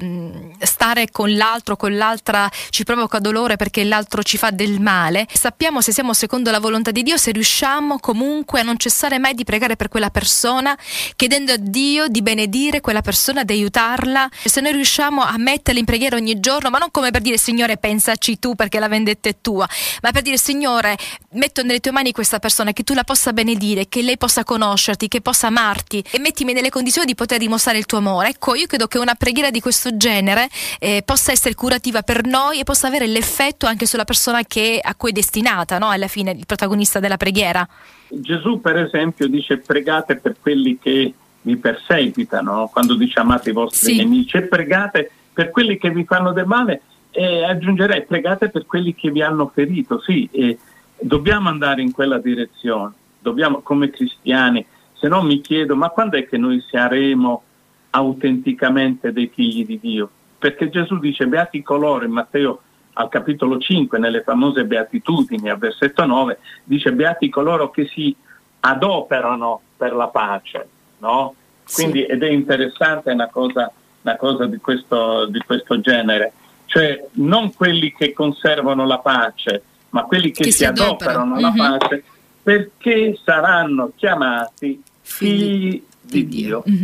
stare 0.60 1.10
con 1.12 1.36
l'altro, 1.36 1.76
con 1.76 1.96
l'altra 1.96 2.50
ci 2.70 2.84
provoca 2.84 3.20
dolore 3.20 3.56
perché 3.56 3.84
l'altro 3.84 4.24
ci 4.24 4.38
fa 4.38 4.52
del 4.52 4.80
male, 4.80 5.28
sappiamo 5.32 5.82
se 5.82 5.92
siamo 5.92 6.14
secondo 6.14 6.52
la 6.52 6.60
volontà 6.60 6.92
di 6.92 7.04
Dio, 7.04 7.18
se 7.18 7.32
riusciamo 7.32 8.00
comunque 8.00 8.60
a 8.60 8.64
non 8.64 8.78
cessare 8.78 9.20
mai 9.20 9.34
di 9.34 9.44
pregare 9.44 9.76
per 9.76 9.88
quella 9.88 10.10
persona, 10.10 10.78
chiedendo 11.16 11.52
a 11.54 11.58
Dio 11.58 12.08
di 12.08 12.22
benedire 12.22 12.82
quella 12.82 13.02
persona, 13.02 13.44
di 13.44 13.54
aiutarla. 13.54 14.30
Se 14.44 14.62
noi 14.62 14.74
riusciamo 14.74 15.22
a 15.22 15.36
metterla 15.38 15.80
in 15.80 15.86
preghiera 15.86 16.16
ogni 16.16 16.40
giorno, 16.40 16.70
ma 16.70 16.78
non 16.78 16.90
come 16.92 17.12
per 17.12 17.22
dire 17.22 17.38
Signore 17.38 17.78
pensaci 17.78 18.40
tu 18.40 18.56
perché 18.56 18.80
la 18.80 18.88
vendetta 18.88 19.30
è 19.30 19.36
tua, 19.42 19.68
ma 20.02 20.12
per 20.12 20.22
dire 20.22 20.38
Signore 20.38 20.98
metto 21.32 21.64
nelle 21.64 21.80
tue 21.80 21.91
tue 21.92 22.00
mani 22.00 22.12
questa 22.14 22.40
persona, 22.40 22.72
che 22.72 22.84
tu 22.84 22.94
la 22.94 23.04
possa 23.04 23.34
benedire, 23.34 23.88
che 23.88 24.02
lei 24.02 24.18
possa 24.18 24.44
conoscerti, 24.44 25.10
che 25.10 25.20
possa 25.20 25.48
amarti 25.48 26.04
e 26.10 26.20
mettimi 26.20 26.54
nelle 26.54 26.70
condizioni 26.70 27.06
di 27.06 27.16
poter 27.16 27.38
dimostrare 27.38 27.78
il 27.78 27.86
tuo 27.86 27.98
amore. 27.98 28.30
Ecco, 28.30 28.56
io 28.56 28.66
credo 28.66 28.88
che 28.88 28.98
una 28.98 29.16
preghiera 29.16 29.52
di 29.52 29.60
questo 29.60 29.96
genere 29.98 30.48
eh, 30.80 31.04
possa 31.06 31.32
essere 31.34 31.54
curativa 31.54 32.02
per 32.02 32.26
noi 32.26 32.62
e 32.62 32.64
possa 32.64 32.88
avere 32.88 33.08
l'effetto 33.08 33.66
anche 33.66 33.86
sulla 33.86 34.06
persona 34.06 34.44
che, 34.44 34.80
a 34.82 34.96
cui 34.96 35.10
è 35.10 35.14
destinata, 35.14 35.78
no? 35.78 35.90
alla 35.90 36.08
fine, 36.08 36.32
il 36.32 36.46
protagonista 36.46 37.00
della 37.00 37.18
preghiera. 37.18 37.68
Gesù, 38.08 38.62
per 38.62 38.78
esempio, 38.78 39.28
dice 39.28 39.58
pregate 39.58 40.16
per 40.16 40.38
quelli 40.42 40.80
che 40.82 41.14
vi 41.42 41.58
perseguitano, 41.58 42.70
quando 42.72 42.96
dice 42.96 43.20
amate 43.20 43.50
i 43.50 43.54
vostri 43.54 43.94
sì. 43.94 43.98
nemici, 43.98 44.38
e 44.38 44.44
pregate 44.44 45.12
per 45.34 45.50
quelli 45.50 45.78
che 45.78 45.90
vi 45.90 46.06
fanno 46.06 46.32
del 46.32 46.46
male 46.46 46.82
e 47.14 47.44
aggiungerei 47.44 48.06
pregate 48.06 48.50
per 48.50 48.66
quelli 48.66 48.96
che 48.96 49.12
vi 49.12 49.22
hanno 49.22 49.52
ferito, 49.54 50.00
sì, 50.02 50.30
e 50.32 50.58
dobbiamo 51.02 51.50
andare 51.50 51.82
in 51.82 51.92
quella 51.92 52.20
direzione, 52.20 52.94
dobbiamo 53.20 53.62
come 53.62 53.90
cristiani, 53.90 54.66
se 54.94 55.08
no 55.08 55.22
mi 55.24 55.42
chiedo 55.42 55.76
ma 55.76 55.90
quando 55.90 56.18
è 56.18 56.28
che 56.28 56.38
noi 56.38 56.64
saremo 56.70 57.44
autenticamente 57.92 59.12
dei 59.12 59.32
figli 59.34 59.66
di 59.66 59.80
Dio? 59.80 60.10
Perché 60.38 60.70
Gesù 60.70 60.98
dice 61.00 61.28
beati 61.28 61.62
coloro 61.62 62.06
in 62.06 62.12
Matteo 62.12 62.62
al 62.94 63.10
capitolo 63.10 63.58
5, 63.58 63.98
nelle 64.00 64.22
famose 64.22 64.66
beatitudini, 64.66 65.50
al 65.50 65.58
versetto 65.58 66.06
9, 66.06 66.40
dice 66.64 66.92
beati 66.92 67.30
coloro 67.30 67.70
che 67.70 67.86
si 67.88 68.16
adoperano 68.62 69.62
per 69.78 69.94
la 69.94 70.08
pace, 70.08 70.68
no? 71.00 71.36
Quindi, 71.74 72.00
sì. 72.00 72.06
ed 72.06 72.24
è 72.24 72.30
interessante 72.30 73.12
una 73.12 73.28
cosa, 73.28 73.72
una 74.02 74.16
cosa 74.18 74.46
di, 74.46 74.58
questo, 74.58 75.26
di 75.28 75.40
questo 75.46 75.80
genere, 75.80 76.34
cioè 76.66 77.04
non 77.14 77.54
quelli 77.54 77.94
che 77.94 78.14
conservano 78.14 78.86
la 78.86 79.00
pace, 79.00 79.64
ma 79.92 80.04
quelli 80.04 80.32
che, 80.32 80.44
che 80.44 80.52
si, 80.52 80.66
adoperano 80.66 81.36
alla 81.36 81.52
mm-hmm. 81.52 81.78
pace 81.78 82.04
perché 82.44 83.20
saranno 83.24 83.92
chiamati 83.96 84.82
figli 85.02 85.82
di 86.12 86.28
Dio. 86.28 86.64
Mm-hmm. 86.70 86.84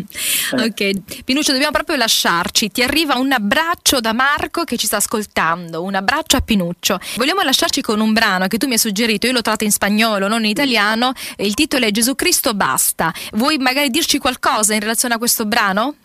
Eh. 0.59 0.65
Ok, 0.65 1.23
Pinuccio, 1.23 1.51
dobbiamo 1.51 1.73
proprio 1.73 1.97
lasciarci. 1.97 2.71
Ti 2.71 2.81
arriva 2.81 3.17
un 3.17 3.31
abbraccio 3.31 3.99
da 3.99 4.13
Marco 4.13 4.63
che 4.63 4.77
ci 4.77 4.85
sta 4.85 4.97
ascoltando. 4.97 5.83
Un 5.83 5.95
abbraccio 5.95 6.37
a 6.37 6.41
Pinuccio. 6.41 6.97
Vogliamo 7.17 7.41
lasciarci 7.41 7.81
con 7.81 7.99
un 7.99 8.13
brano 8.13 8.47
che 8.47 8.57
tu 8.57 8.67
mi 8.67 8.73
hai 8.73 8.79
suggerito. 8.79 9.27
Io 9.27 9.33
l'ho 9.33 9.41
tratto 9.41 9.65
in 9.65 9.71
spagnolo, 9.71 10.27
non 10.27 10.45
in 10.45 10.51
italiano. 10.51 11.11
Il 11.37 11.53
titolo 11.53 11.85
è 11.85 11.91
Gesù 11.91 12.15
Cristo 12.15 12.53
basta. 12.53 13.11
Vuoi 13.33 13.57
magari 13.57 13.89
dirci 13.89 14.17
qualcosa 14.17 14.73
in 14.73 14.79
relazione 14.79 15.15
a 15.15 15.17
questo 15.17 15.45
brano? 15.45 15.95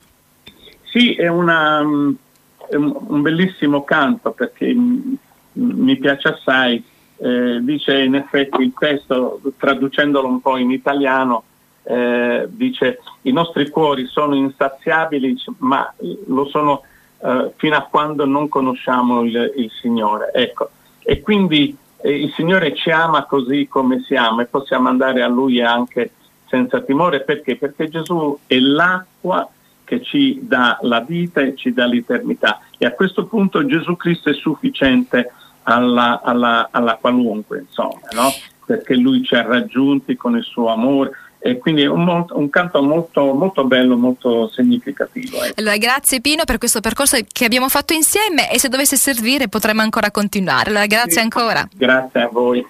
Sì, 0.90 1.14
è, 1.14 1.28
una, 1.28 1.80
è 2.68 2.74
un 2.74 3.22
bellissimo 3.22 3.84
canto 3.84 4.32
perché 4.32 4.74
mi 5.52 5.96
piace 5.96 6.28
assai 6.28 6.82
eh, 7.22 7.58
dice 7.60 8.02
in 8.02 8.16
effetti 8.16 8.62
il 8.62 8.72
testo, 8.76 9.40
traducendolo 9.56 10.26
un 10.26 10.40
po' 10.40 10.56
in 10.56 10.72
italiano, 10.72 11.44
eh, 11.84 12.46
dice 12.48 12.98
i 13.22 13.32
nostri 13.32 13.68
cuori 13.70 14.06
sono 14.06 14.34
insaziabili, 14.34 15.40
ma 15.58 15.92
lo 16.26 16.46
sono 16.46 16.82
eh, 17.22 17.52
fino 17.56 17.76
a 17.76 17.86
quando 17.88 18.24
non 18.24 18.48
conosciamo 18.48 19.22
il, 19.22 19.52
il 19.56 19.70
Signore. 19.70 20.32
Ecco. 20.34 20.70
E 21.04 21.20
quindi 21.20 21.76
eh, 21.98 22.22
il 22.22 22.32
Signore 22.32 22.74
ci 22.74 22.90
ama 22.90 23.24
così 23.24 23.68
come 23.68 24.00
siamo 24.00 24.40
e 24.40 24.46
possiamo 24.46 24.88
andare 24.88 25.22
a 25.22 25.28
Lui 25.28 25.60
anche 25.60 26.10
senza 26.48 26.80
timore. 26.80 27.20
Perché? 27.20 27.54
Perché 27.54 27.88
Gesù 27.88 28.36
è 28.48 28.58
l'acqua 28.58 29.48
che 29.84 30.02
ci 30.02 30.40
dà 30.42 30.76
la 30.82 31.00
vita 31.00 31.40
e 31.40 31.54
ci 31.54 31.72
dà 31.72 31.86
l'eternità. 31.86 32.60
E 32.78 32.84
a 32.84 32.92
questo 32.92 33.26
punto 33.26 33.64
Gesù 33.64 33.94
Cristo 33.94 34.28
è 34.28 34.34
sufficiente 34.34 35.30
alla, 35.64 36.20
alla, 36.22 36.68
alla 36.70 36.96
qualunque, 37.00 37.64
insomma, 37.66 38.08
no? 38.12 38.30
perché 38.64 38.94
lui 38.94 39.22
ci 39.22 39.34
ha 39.34 39.42
raggiunti 39.42 40.16
con 40.16 40.36
il 40.36 40.44
suo 40.44 40.68
amore 40.68 41.10
e 41.44 41.58
quindi 41.58 41.82
è 41.82 41.86
un, 41.86 42.24
un, 42.28 42.50
canto 42.50 42.80
molto, 42.82 43.34
molto 43.34 43.64
bello, 43.64 43.96
molto 43.96 44.48
significativo. 44.48 45.42
Eh. 45.42 45.52
Allora, 45.56 45.76
grazie 45.76 46.20
Pino 46.20 46.44
per 46.44 46.58
questo 46.58 46.80
percorso 46.80 47.18
che 47.30 47.44
abbiamo 47.44 47.68
fatto 47.68 47.92
insieme 47.92 48.50
e 48.50 48.60
se 48.60 48.68
dovesse 48.68 48.96
servire 48.96 49.48
potremo 49.48 49.82
ancora 49.82 50.12
continuare. 50.12 50.70
Allora, 50.70 50.86
grazie 50.86 51.12
sì, 51.12 51.18
ancora. 51.18 51.68
Grazie 51.74 52.22
a 52.22 52.28
voi. 52.28 52.64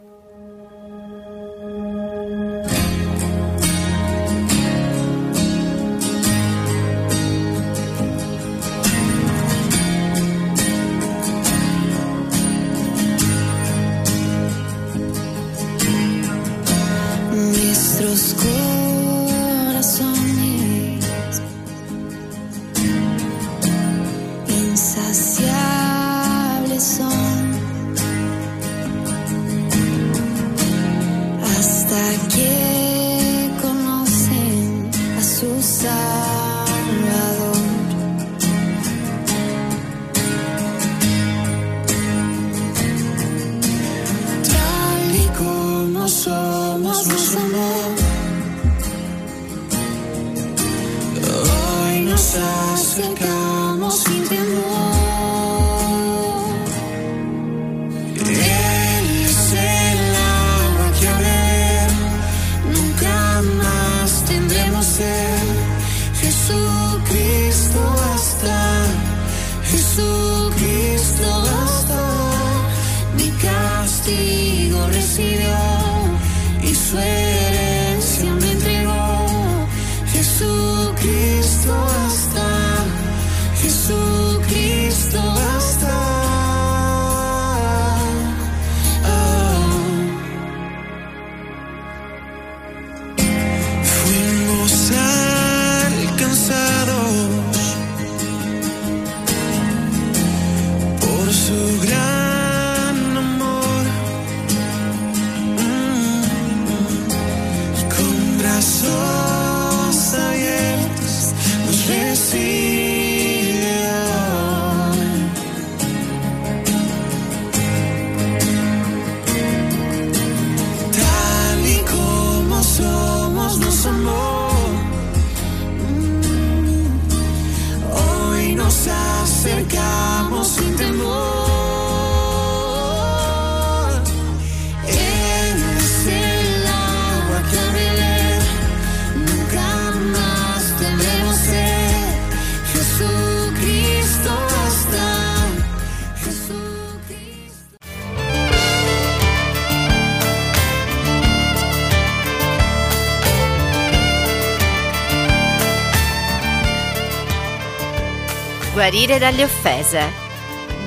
Guarire 158.83 159.21
dalle 159.21 159.45
offese. 159.45 160.11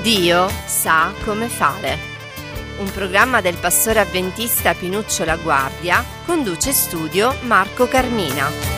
Dio 0.02 0.50
sa 0.66 1.14
come 1.24 1.48
fare. 1.48 1.98
Un 2.76 2.90
programma 2.90 3.40
del 3.40 3.56
pastore 3.56 4.00
avventista 4.00 4.74
Pinuccio 4.74 5.24
La 5.24 5.36
Guardia 5.36 6.04
conduce 6.26 6.72
studio 6.72 7.34
Marco 7.44 7.88
Carmina. 7.88 8.75